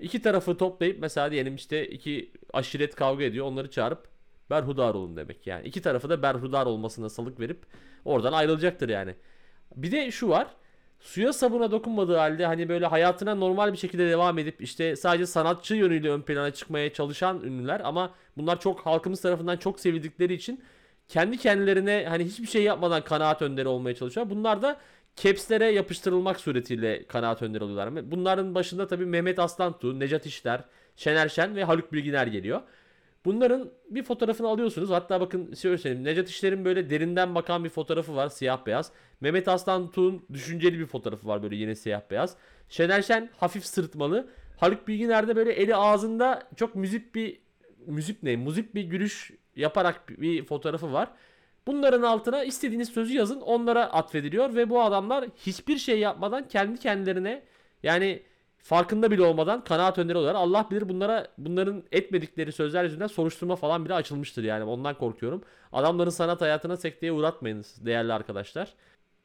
iki 0.00 0.22
tarafı 0.22 0.56
toplayıp 0.56 1.00
mesela 1.00 1.30
diyelim 1.30 1.54
işte 1.54 1.86
iki 1.88 2.32
aşiret 2.52 2.94
kavga 2.94 3.24
ediyor 3.24 3.46
onları 3.46 3.70
çağırıp 3.70 4.13
berhudar 4.50 4.94
olun 4.94 5.16
demek 5.16 5.46
yani. 5.46 5.68
İki 5.68 5.82
tarafı 5.82 6.08
da 6.10 6.22
berhudar 6.22 6.66
olmasına 6.66 7.08
salık 7.08 7.40
verip 7.40 7.66
oradan 8.04 8.32
ayrılacaktır 8.32 8.88
yani. 8.88 9.14
Bir 9.76 9.92
de 9.92 10.10
şu 10.10 10.28
var. 10.28 10.46
Suya 11.00 11.32
sabuna 11.32 11.70
dokunmadığı 11.70 12.16
halde 12.16 12.46
hani 12.46 12.68
böyle 12.68 12.86
hayatına 12.86 13.34
normal 13.34 13.72
bir 13.72 13.78
şekilde 13.78 14.10
devam 14.10 14.38
edip 14.38 14.62
işte 14.62 14.96
sadece 14.96 15.26
sanatçı 15.26 15.74
yönüyle 15.74 16.10
ön 16.10 16.22
plana 16.22 16.50
çıkmaya 16.50 16.92
çalışan 16.92 17.42
ünlüler 17.42 17.80
ama 17.84 18.14
bunlar 18.36 18.60
çok 18.60 18.80
halkımız 18.80 19.20
tarafından 19.20 19.56
çok 19.56 19.80
sevildikleri 19.80 20.34
için 20.34 20.64
kendi 21.08 21.36
kendilerine 21.38 22.06
hani 22.08 22.24
hiçbir 22.24 22.46
şey 22.46 22.62
yapmadan 22.62 23.04
kanaat 23.04 23.42
önderi 23.42 23.68
olmaya 23.68 23.94
çalışıyor. 23.94 24.30
Bunlar 24.30 24.62
da 24.62 24.80
capslere 25.16 25.66
yapıştırılmak 25.66 26.40
suretiyle 26.40 27.06
kanaat 27.06 27.42
önderi 27.42 27.64
oluyorlar. 27.64 28.10
Bunların 28.10 28.54
başında 28.54 28.86
tabii 28.86 29.06
Mehmet 29.06 29.38
Aslantu, 29.38 30.00
Necat 30.00 30.26
İşler, 30.26 30.64
Şener 30.96 31.28
Şen 31.28 31.56
ve 31.56 31.64
Haluk 31.64 31.92
Bilginer 31.92 32.26
geliyor. 32.26 32.62
Bunların 33.24 33.70
bir 33.90 34.02
fotoğrafını 34.02 34.48
alıyorsunuz. 34.48 34.90
Hatta 34.90 35.20
bakın 35.20 35.54
şöyle 35.54 35.78
söyleyeyim. 35.78 36.04
Necat 36.04 36.28
İşler'in 36.28 36.64
böyle 36.64 36.90
derinden 36.90 37.34
bakan 37.34 37.64
bir 37.64 37.68
fotoğrafı 37.68 38.16
var 38.16 38.28
siyah 38.28 38.66
beyaz. 38.66 38.92
Mehmet 39.20 39.48
Aslan 39.48 39.90
Tuğ'un 39.90 40.26
düşünceli 40.32 40.78
bir 40.78 40.86
fotoğrafı 40.86 41.28
var 41.28 41.42
böyle 41.42 41.56
yine 41.56 41.74
siyah 41.74 42.00
beyaz. 42.10 42.36
Şener 42.68 43.02
Şen 43.02 43.30
hafif 43.36 43.66
sırıtmalı. 43.66 44.28
Haluk 44.56 44.88
Bilginer'de 44.88 45.36
böyle 45.36 45.52
eli 45.52 45.76
ağzında 45.76 46.42
çok 46.56 46.74
müzik 46.74 47.14
bir 47.14 47.40
müzik 47.86 48.22
ne? 48.22 48.36
Müzik 48.36 48.74
bir 48.74 48.82
gülüş 48.82 49.30
yaparak 49.56 50.08
bir 50.08 50.44
fotoğrafı 50.44 50.92
var. 50.92 51.10
Bunların 51.66 52.02
altına 52.02 52.44
istediğiniz 52.44 52.88
sözü 52.88 53.14
yazın 53.14 53.40
onlara 53.40 53.84
atfediliyor 53.84 54.54
ve 54.54 54.70
bu 54.70 54.82
adamlar 54.82 55.24
hiçbir 55.36 55.78
şey 55.78 55.98
yapmadan 55.98 56.48
kendi 56.48 56.78
kendilerine 56.78 57.42
yani 57.82 58.22
farkında 58.64 59.10
bile 59.10 59.22
olmadan 59.22 59.64
kanaat 59.64 59.98
önderi 59.98 60.18
olarak 60.18 60.36
Allah 60.36 60.68
bilir 60.70 60.88
bunlara 60.88 61.28
bunların 61.38 61.82
etmedikleri 61.92 62.52
sözler 62.52 62.84
yüzünden 62.84 63.06
soruşturma 63.06 63.56
falan 63.56 63.84
bile 63.84 63.94
açılmıştır 63.94 64.44
yani 64.44 64.64
ondan 64.64 64.98
korkuyorum. 64.98 65.42
Adamların 65.72 66.10
sanat 66.10 66.40
hayatına 66.40 66.76
sekteye 66.76 67.12
uğratmayınız 67.12 67.86
değerli 67.86 68.12
arkadaşlar. 68.12 68.74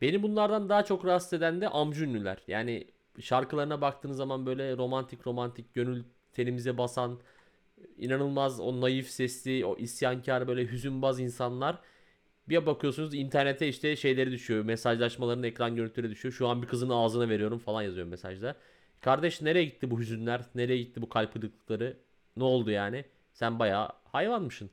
Beni 0.02 0.24
bunlardan 0.24 0.70
daha 0.70 0.86
çok 0.86 1.06
rahatsız 1.06 1.34
eden 1.34 1.62
de 1.62 1.70
amcı 1.70 2.06
ünlüler. 2.06 2.38
Yani 2.48 2.88
şarkılarına 3.20 3.82
baktığınız 3.82 4.18
zaman 4.18 4.46
böyle 4.46 4.78
romantik 4.78 5.28
romantik 5.28 5.74
gönül 5.74 6.04
telimize 6.34 6.78
basan 6.78 7.20
inanılmaz 7.98 8.60
o 8.60 8.82
naif 8.82 9.10
sesli 9.10 9.66
o 9.66 9.78
isyankar 9.78 10.48
böyle 10.48 10.68
hüzünbaz 10.72 11.20
insanlar 11.20 11.80
bir 12.50 12.66
bakıyorsunuz 12.66 13.14
internete 13.14 13.68
işte 13.68 13.96
şeyleri 13.96 14.32
düşüyor. 14.32 14.66
Mesajlaşmaların 14.66 15.44
ekran 15.44 15.76
görüntüleri 15.76 16.12
düşüyor. 16.12 16.34
Şu 16.34 16.48
an 16.48 16.62
bir 16.62 16.68
kızın 16.68 16.90
ağzına 16.90 17.30
veriyorum 17.30 17.60
falan 17.60 17.82
yazıyor 17.82 18.08
mesajda. 18.08 18.56
Kardeş 19.02 19.42
nereye 19.42 19.66
gitti 19.66 19.92
bu 19.92 20.00
hüzünler? 20.00 20.42
Nereye 20.56 20.78
gitti 20.78 21.02
bu 21.02 21.10
kalp 21.10 21.34
kırıklıkları? 21.34 21.98
Ne 22.38 22.44
oldu 22.44 22.72
yani? 22.72 23.06
Sen 23.34 23.60
bayağı 23.60 23.90
hayvanmışsın. 24.04 24.70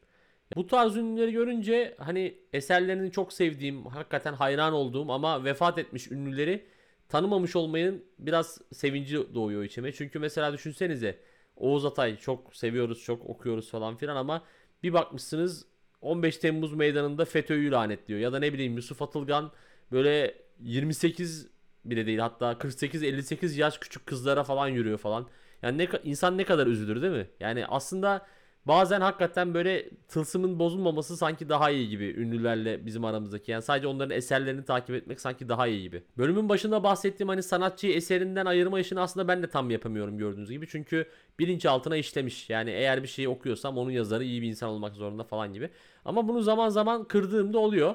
Bu 0.56 0.66
tarz 0.66 0.96
ünlüleri 0.96 1.32
görünce 1.32 1.94
hani 1.98 2.34
eserlerini 2.52 3.12
çok 3.12 3.32
sevdiğim, 3.32 3.86
hakikaten 3.86 4.32
hayran 4.32 4.72
olduğum 4.72 5.12
ama 5.12 5.44
vefat 5.44 5.78
etmiş 5.78 6.10
ünlüleri 6.10 6.66
tanımamış 7.08 7.56
olmayın 7.56 8.04
biraz 8.18 8.60
sevinci 8.72 9.34
doğuyor 9.34 9.64
içime. 9.64 9.92
Çünkü 9.92 10.18
mesela 10.18 10.52
düşünsenize 10.52 11.18
Oğuz 11.56 11.84
Atay 11.84 12.16
çok 12.16 12.56
seviyoruz, 12.56 13.02
çok 13.02 13.26
okuyoruz 13.26 13.70
falan 13.70 13.96
filan 13.96 14.16
ama 14.16 14.42
bir 14.82 14.92
bakmışsınız 14.92 15.66
15 16.00 16.36
Temmuz 16.36 16.74
meydanında 16.74 17.24
FETÖ'yü 17.24 17.70
lanetliyor. 17.70 18.20
Ya 18.20 18.32
da 18.32 18.38
ne 18.38 18.52
bileyim 18.52 18.76
Yusuf 18.76 19.02
Atılgan 19.02 19.52
böyle 19.92 20.34
28 20.60 21.48
bile 21.90 22.06
değil 22.06 22.18
hatta 22.18 22.52
48-58 22.52 23.60
yaş 23.60 23.78
küçük 23.78 24.06
kızlara 24.06 24.44
falan 24.44 24.68
yürüyor 24.68 24.98
falan. 24.98 25.26
Yani 25.62 25.78
ne, 25.78 25.88
insan 26.04 26.38
ne 26.38 26.44
kadar 26.44 26.66
üzülür 26.66 27.02
değil 27.02 27.12
mi? 27.12 27.26
Yani 27.40 27.66
aslında 27.66 28.26
bazen 28.66 29.00
hakikaten 29.00 29.54
böyle 29.54 29.90
tılsımın 30.08 30.58
bozulmaması 30.58 31.16
sanki 31.16 31.48
daha 31.48 31.70
iyi 31.70 31.88
gibi 31.88 32.04
ünlülerle 32.04 32.86
bizim 32.86 33.04
aramızdaki. 33.04 33.50
Yani 33.50 33.62
sadece 33.62 33.86
onların 33.86 34.16
eserlerini 34.16 34.64
takip 34.64 34.94
etmek 34.94 35.20
sanki 35.20 35.48
daha 35.48 35.66
iyi 35.66 35.82
gibi. 35.82 36.02
Bölümün 36.18 36.48
başında 36.48 36.82
bahsettiğim 36.82 37.28
hani 37.28 37.42
sanatçıyı 37.42 37.94
eserinden 37.94 38.46
ayırma 38.46 38.80
işini 38.80 39.00
aslında 39.00 39.28
ben 39.28 39.42
de 39.42 39.50
tam 39.50 39.70
yapamıyorum 39.70 40.18
gördüğünüz 40.18 40.50
gibi. 40.50 40.66
Çünkü 40.68 41.06
bilinçaltına 41.38 41.96
işlemiş. 41.96 42.50
Yani 42.50 42.70
eğer 42.70 43.02
bir 43.02 43.08
şeyi 43.08 43.28
okuyorsam 43.28 43.78
onun 43.78 43.90
yazarı 43.90 44.24
iyi 44.24 44.42
bir 44.42 44.48
insan 44.48 44.68
olmak 44.68 44.94
zorunda 44.94 45.24
falan 45.24 45.52
gibi. 45.52 45.70
Ama 46.04 46.28
bunu 46.28 46.42
zaman 46.42 46.68
zaman 46.68 47.04
kırdığımda 47.04 47.58
oluyor. 47.58 47.94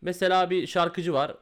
Mesela 0.00 0.50
bir 0.50 0.66
şarkıcı 0.66 1.12
var. 1.12 1.34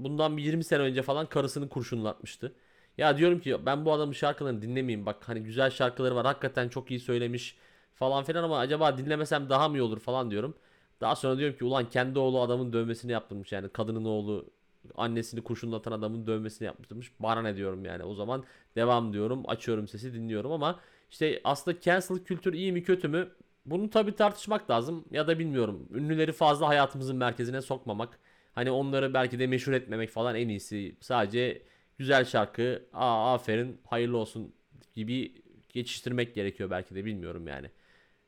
Bundan 0.00 0.36
bir 0.36 0.42
20 0.42 0.64
sene 0.64 0.82
önce 0.82 1.02
falan 1.02 1.26
karısını 1.26 1.68
kurşunlatmıştı. 1.68 2.52
Ya 2.98 3.18
diyorum 3.18 3.40
ki 3.40 3.66
ben 3.66 3.84
bu 3.84 3.92
adamın 3.92 4.12
şarkılarını 4.12 4.62
dinlemeyeyim. 4.62 5.06
Bak 5.06 5.28
hani 5.28 5.42
güzel 5.42 5.70
şarkıları 5.70 6.14
var. 6.16 6.26
Hakikaten 6.26 6.68
çok 6.68 6.90
iyi 6.90 7.00
söylemiş 7.00 7.56
falan 7.94 8.24
filan 8.24 8.44
ama 8.44 8.58
acaba 8.58 8.98
dinlemesem 8.98 9.48
daha 9.48 9.68
mı 9.68 9.76
iyi 9.78 9.82
olur 9.82 10.00
falan 10.00 10.30
diyorum. 10.30 10.54
Daha 11.00 11.16
sonra 11.16 11.38
diyorum 11.38 11.56
ki 11.58 11.64
ulan 11.64 11.88
kendi 11.90 12.18
oğlu 12.18 12.40
adamın 12.40 12.72
dövmesini 12.72 13.12
yaptırmış 13.12 13.52
yani 13.52 13.68
kadının 13.68 14.04
oğlu 14.04 14.50
annesini 14.96 15.42
kurşunlatan 15.42 15.92
adamın 15.92 16.26
dövmesini 16.26 16.66
yaptırmış. 16.66 17.12
Bana 17.20 17.42
ne 17.42 17.56
diyorum 17.56 17.84
yani 17.84 18.02
o 18.02 18.14
zaman 18.14 18.44
devam 18.76 19.12
diyorum 19.12 19.42
açıyorum 19.48 19.88
sesi 19.88 20.14
dinliyorum 20.14 20.52
ama 20.52 20.80
işte 21.10 21.40
aslında 21.44 21.80
cancel 21.80 22.18
kültür 22.18 22.52
iyi 22.52 22.72
mi 22.72 22.82
kötü 22.82 23.08
mü 23.08 23.28
bunu 23.66 23.90
tabi 23.90 24.14
tartışmak 24.16 24.70
lazım 24.70 25.04
ya 25.10 25.26
da 25.26 25.38
bilmiyorum. 25.38 25.88
Ünlüleri 25.94 26.32
fazla 26.32 26.68
hayatımızın 26.68 27.16
merkezine 27.16 27.62
sokmamak. 27.62 28.18
Hani 28.58 28.70
onları 28.70 29.14
belki 29.14 29.38
de 29.38 29.46
meşhur 29.46 29.72
etmemek 29.72 30.10
falan 30.10 30.34
en 30.34 30.48
iyisi. 30.48 30.96
Sadece 31.00 31.62
güzel 31.98 32.24
şarkı, 32.24 32.82
aa 32.92 33.34
aferin, 33.34 33.80
hayırlı 33.84 34.16
olsun 34.16 34.54
gibi 34.94 35.42
geçiştirmek 35.68 36.34
gerekiyor 36.34 36.70
belki 36.70 36.94
de 36.94 37.04
bilmiyorum 37.04 37.46
yani. 37.46 37.70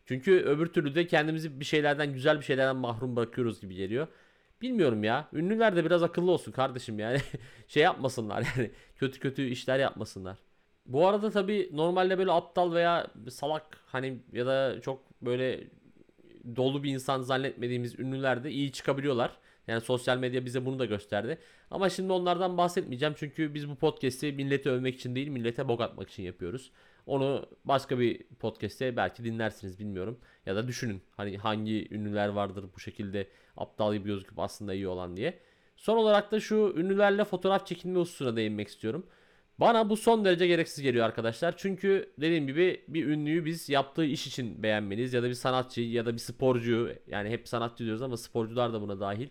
Çünkü 0.07 0.33
öbür 0.33 0.67
türlü 0.67 0.95
de 0.95 1.07
kendimizi 1.07 1.61
bir 1.61 1.65
şeylerden 1.65 2.13
güzel 2.13 2.39
bir 2.39 2.45
şeylerden 2.45 2.77
mahrum 2.77 3.17
bırakıyoruz 3.17 3.61
gibi 3.61 3.75
geliyor. 3.75 4.07
Bilmiyorum 4.63 5.05
ya. 5.05 5.29
Ünlüler 5.33 5.77
de 5.77 5.85
biraz 5.85 6.03
akıllı 6.03 6.31
olsun 6.31 6.53
kardeşim 6.53 6.99
yani. 6.99 7.19
şey 7.69 7.83
yapmasınlar 7.83 8.47
yani. 8.57 8.71
Kötü 8.97 9.21
kötü 9.21 9.43
işler 9.47 9.79
yapmasınlar. 9.79 10.39
Bu 10.87 11.07
arada 11.09 11.31
tabi 11.31 11.71
normalde 11.73 12.19
böyle 12.19 12.33
aptal 12.33 12.73
veya 12.73 13.07
salak 13.31 13.79
hani 13.87 14.19
ya 14.33 14.47
da 14.47 14.81
çok 14.81 15.23
böyle 15.23 15.65
dolu 16.57 16.83
bir 16.83 16.91
insan 16.91 17.23
zannetmediğimiz 17.23 17.99
ünlüler 17.99 18.45
de 18.45 18.51
iyi 18.51 18.73
çıkabiliyorlar. 18.73 19.37
Yani 19.71 19.81
sosyal 19.81 20.19
medya 20.19 20.45
bize 20.45 20.67
bunu 20.67 20.79
da 20.79 20.85
gösterdi. 20.85 21.39
Ama 21.71 21.91
şimdi 21.91 22.13
onlardan 22.13 22.59
bahsetmeyeceğim 22.59 23.15
çünkü 23.19 23.55
biz 23.55 23.69
bu 23.69 23.75
podcast'i 23.75 24.33
milleti 24.33 24.71
övmek 24.71 24.95
için 24.95 25.15
değil 25.15 25.29
millete 25.29 25.69
bok 25.69 25.81
atmak 25.81 26.11
için 26.11 26.23
yapıyoruz. 26.23 26.71
Onu 27.07 27.47
başka 27.65 27.99
bir 27.99 28.23
podcast'te 28.23 28.97
belki 28.97 29.25
dinlersiniz 29.25 29.79
bilmiyorum. 29.79 30.19
Ya 30.47 30.57
da 30.57 30.69
düşünün 30.69 31.03
hani 31.17 31.39
hangi 31.39 31.95
ünlüler 31.95 32.29
vardır 32.29 32.65
bu 32.77 32.81
şekilde 32.81 33.27
aptal 33.57 33.95
gibi 33.95 34.05
gözüküp 34.05 34.39
aslında 34.39 34.75
iyi 34.75 34.89
olan 34.89 35.17
diye. 35.17 35.39
Son 35.77 35.97
olarak 35.97 36.33
da 36.33 36.41
şu 36.41 36.75
ünlülerle 36.77 37.25
fotoğraf 37.25 37.67
çekilme 37.67 37.99
hususuna 38.01 38.37
değinmek 38.37 38.69
istiyorum. 38.69 39.07
Bana 39.61 39.91
bu 39.91 39.97
son 39.97 40.25
derece 40.25 40.47
gereksiz 40.47 40.83
geliyor 40.83 41.07
arkadaşlar. 41.07 41.55
Çünkü 41.57 42.13
dediğim 42.19 42.47
gibi 42.47 42.85
bir 42.89 43.07
ünlüyü 43.07 43.45
biz 43.45 43.69
yaptığı 43.69 44.05
iş 44.05 44.27
için 44.27 44.63
beğenmeliyiz. 44.63 45.15
Ya 45.15 45.23
da 45.23 45.29
bir 45.29 45.35
sanatçı 45.35 45.81
ya 45.81 46.07
da 46.07 46.13
bir 46.13 46.19
sporcu. 46.19 46.93
Yani 47.07 47.31
hep 47.31 47.49
sanatçı 47.49 47.85
diyoruz 47.85 48.03
ama 48.03 48.17
sporcular 48.17 48.73
da 48.73 48.81
buna 48.81 49.01
dahil. 49.01 49.29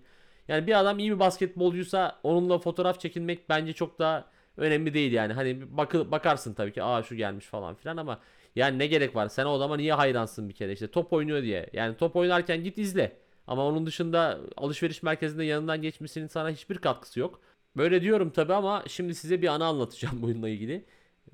Yani 0.49 0.67
bir 0.67 0.79
adam 0.79 0.99
iyi 0.99 1.11
bir 1.11 1.19
basketbolcuysa 1.19 2.19
onunla 2.23 2.59
fotoğraf 2.59 2.99
çekinmek 2.99 3.49
bence 3.49 3.73
çok 3.73 3.99
da 3.99 4.25
önemli 4.57 4.93
değil 4.93 5.11
yani. 5.11 5.33
Hani 5.33 5.77
bakı, 5.77 6.11
bakarsın 6.11 6.53
tabii 6.53 6.73
ki 6.73 6.83
aa 6.83 7.03
şu 7.03 7.15
gelmiş 7.15 7.45
falan 7.45 7.75
filan 7.75 7.97
ama 7.97 8.19
yani 8.55 8.79
ne 8.79 8.87
gerek 8.87 9.15
var? 9.15 9.27
Sen 9.29 9.45
o 9.45 9.53
adama 9.53 9.77
niye 9.77 9.93
hayransın 9.93 10.49
bir 10.49 10.53
kere 10.53 10.71
işte 10.73 10.91
top 10.91 11.13
oynuyor 11.13 11.41
diye. 11.43 11.69
Yani 11.73 11.97
top 11.97 12.15
oynarken 12.15 12.63
git 12.63 12.77
izle. 12.77 13.17
Ama 13.47 13.65
onun 13.65 13.85
dışında 13.85 14.39
alışveriş 14.57 15.03
merkezinde 15.03 15.43
yanından 15.43 15.81
geçmesinin 15.81 16.27
sana 16.27 16.49
hiçbir 16.49 16.77
katkısı 16.77 17.19
yok. 17.19 17.41
Böyle 17.77 18.01
diyorum 18.01 18.29
tabii 18.29 18.53
ama 18.53 18.83
şimdi 18.87 19.15
size 19.15 19.41
bir 19.41 19.47
anı 19.47 19.65
anlatacağım 19.65 20.15
bununla 20.21 20.49
ilgili. 20.49 20.85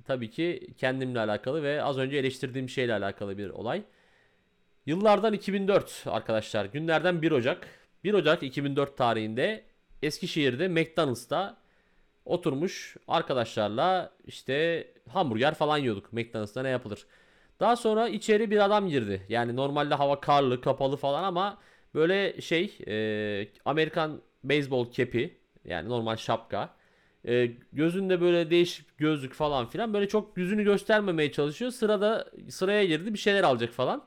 Tabii 0.05 0.29
ki 0.31 0.67
kendimle 0.77 1.19
alakalı 1.19 1.63
ve 1.63 1.83
az 1.83 1.97
önce 1.97 2.17
eleştirdiğim 2.17 2.69
şeyle 2.69 2.93
alakalı 2.93 3.37
bir 3.37 3.49
olay. 3.49 3.83
Yıllardan 4.85 5.33
2004 5.33 6.03
arkadaşlar. 6.05 6.65
Günlerden 6.65 7.21
1 7.21 7.31
Ocak. 7.31 7.67
1 8.05 8.13
Ocak 8.13 8.43
2004 8.43 8.97
tarihinde 8.97 9.63
Eskişehir'de 10.03 10.67
McDonald's'ta 10.67 11.57
oturmuş 12.25 12.97
arkadaşlarla 13.07 14.11
işte 14.25 14.87
hamburger 15.09 15.53
falan 15.53 15.77
yiyorduk. 15.77 16.13
McDonald's'ta 16.13 16.61
ne 16.61 16.69
yapılır? 16.69 17.05
Daha 17.59 17.75
sonra 17.75 18.07
içeri 18.07 18.51
bir 18.51 18.65
adam 18.65 18.89
girdi. 18.89 19.25
Yani 19.29 19.55
normalde 19.55 19.95
hava 19.95 20.19
karlı, 20.19 20.61
kapalı 20.61 20.97
falan 20.97 21.23
ama 21.23 21.57
böyle 21.95 22.41
şey 22.41 22.77
e, 22.87 23.47
Amerikan 23.65 24.21
beyzbol 24.43 24.91
kepi 24.91 25.37
yani 25.65 25.89
normal 25.89 26.15
şapka. 26.15 26.69
E, 27.27 27.51
gözünde 27.73 28.21
böyle 28.21 28.49
değişik 28.49 28.97
gözlük 28.97 29.33
falan 29.33 29.69
filan. 29.69 29.93
Böyle 29.93 30.07
çok 30.07 30.37
yüzünü 30.37 30.63
göstermemeye 30.63 31.31
çalışıyor. 31.31 31.71
Sırada 31.71 32.31
sıraya 32.49 32.85
girdi 32.85 33.13
bir 33.13 33.19
şeyler 33.19 33.43
alacak 33.43 33.73
falan. 33.73 34.03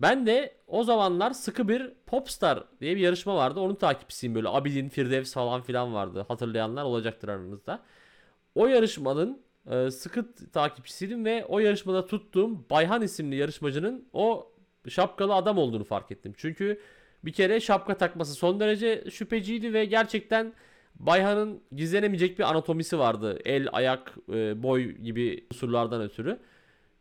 Ben 0.00 0.26
de 0.26 0.54
o 0.66 0.84
zamanlar 0.84 1.30
sıkı 1.30 1.68
bir 1.68 1.92
Popstar 2.06 2.64
diye 2.80 2.96
bir 2.96 3.00
yarışma 3.00 3.36
vardı. 3.36 3.60
Onun 3.60 3.74
takipçisiyim 3.74 4.34
böyle. 4.34 4.48
Abidin, 4.48 4.88
Firdevs 4.88 5.34
falan 5.34 5.62
filan 5.62 5.94
vardı. 5.94 6.24
Hatırlayanlar 6.28 6.84
olacaktır 6.84 7.28
aranızda. 7.28 7.82
O 8.54 8.66
yarışmanın 8.66 9.42
e, 9.70 9.90
sıkı 9.90 10.34
takipçisiydim 10.52 11.24
ve 11.24 11.44
o 11.44 11.58
yarışmada 11.58 12.06
tuttuğum 12.06 12.70
Bayhan 12.70 13.02
isimli 13.02 13.36
yarışmacının 13.36 14.08
o 14.12 14.52
şapkalı 14.88 15.34
adam 15.34 15.58
olduğunu 15.58 15.84
fark 15.84 16.10
ettim. 16.12 16.34
Çünkü 16.36 16.80
bir 17.24 17.32
kere 17.32 17.60
şapka 17.60 17.96
takması 17.96 18.34
son 18.34 18.60
derece 18.60 19.04
şüpheciydi 19.10 19.72
ve 19.72 19.84
gerçekten 19.84 20.52
Bayhan'ın 20.94 21.60
gizlenemeyecek 21.72 22.38
bir 22.38 22.44
anatomisi 22.44 22.98
vardı. 22.98 23.38
El, 23.44 23.68
ayak, 23.72 24.14
e, 24.32 24.62
boy 24.62 24.90
gibi 24.90 25.46
unsurlardan 25.52 26.02
ötürü. 26.02 26.38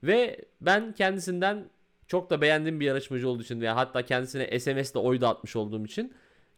Ve 0.03 0.45
ben 0.61 0.93
kendisinden 0.93 1.69
çok 2.07 2.29
da 2.29 2.41
beğendiğim 2.41 2.79
bir 2.79 2.85
yarışmacı 2.85 3.29
olduğu 3.29 3.43
için 3.43 3.61
veya 3.61 3.75
hatta 3.75 4.01
kendisine 4.01 4.59
SMS'de 4.59 4.99
oy 4.99 5.21
da 5.21 5.29
atmış 5.29 5.55
olduğum 5.55 5.85
için 5.85 6.13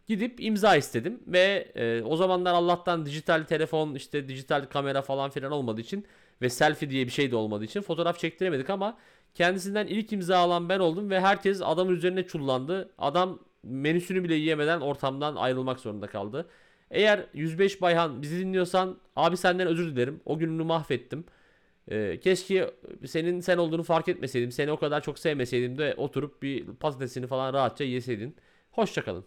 gidip 0.08 0.42
imza 0.42 0.76
istedim 0.76 1.20
ve 1.28 1.72
e, 1.76 2.02
o 2.02 2.16
zamanlar 2.16 2.54
Allah'tan 2.54 3.06
dijital 3.06 3.44
telefon 3.44 3.96
işte 3.96 4.28
dijital 4.28 4.66
kamera 4.66 5.02
falan 5.02 5.30
filan 5.30 5.52
olmadığı 5.52 5.82
için 5.82 6.06
ve 6.42 6.50
selfie 6.50 6.90
diye 6.90 7.06
bir 7.06 7.12
şey 7.12 7.32
de 7.32 7.36
olmadığı 7.36 7.66
için 7.66 7.82
fotoğraf 7.82 8.20
çektiremedik 8.20 8.70
ama 8.70 8.98
kendisinden 9.36 9.88
ilk 9.88 10.14
imza 10.14 10.38
alan 10.38 10.70
ben 10.70 10.80
oldum 10.80 11.10
ve 11.10 11.20
herkes 11.20 11.62
adamın 11.62 11.94
üzerine 11.94 12.28
çullandı. 12.28 12.90
Adam 12.98 13.40
menüsünü 13.64 14.24
bile 14.24 14.36
yiyemeden 14.36 14.82
ortamdan 14.82 15.36
ayrılmak 15.36 15.80
zorunda 15.80 16.08
kaldı. 16.08 16.50
Eğer 16.92 17.26
105 17.34 17.82
Bayhan 17.82 18.22
bizi 18.22 18.40
dinliyorsan 18.40 18.98
abi 19.16 19.38
senden 19.38 19.68
özür 19.68 19.96
dilerim. 19.96 20.22
O 20.26 20.38
gününü 20.38 20.64
mahvettim. 20.64 21.26
Ee, 21.92 22.20
keşke 22.20 22.72
senin 23.06 23.40
sen 23.40 23.58
olduğunu 23.58 23.84
fark 23.84 24.08
etmeseydim. 24.08 24.52
Seni 24.52 24.72
o 24.72 24.78
kadar 24.78 25.02
çok 25.02 25.20
sevmeseydim 25.20 25.78
de 25.78 25.94
oturup 25.98 26.42
bir 26.42 26.66
patatesini 26.66 27.28
falan 27.28 27.54
rahatça 27.54 27.84
yeseydin. 27.84 28.36
Hoşçakalın. 28.72 29.26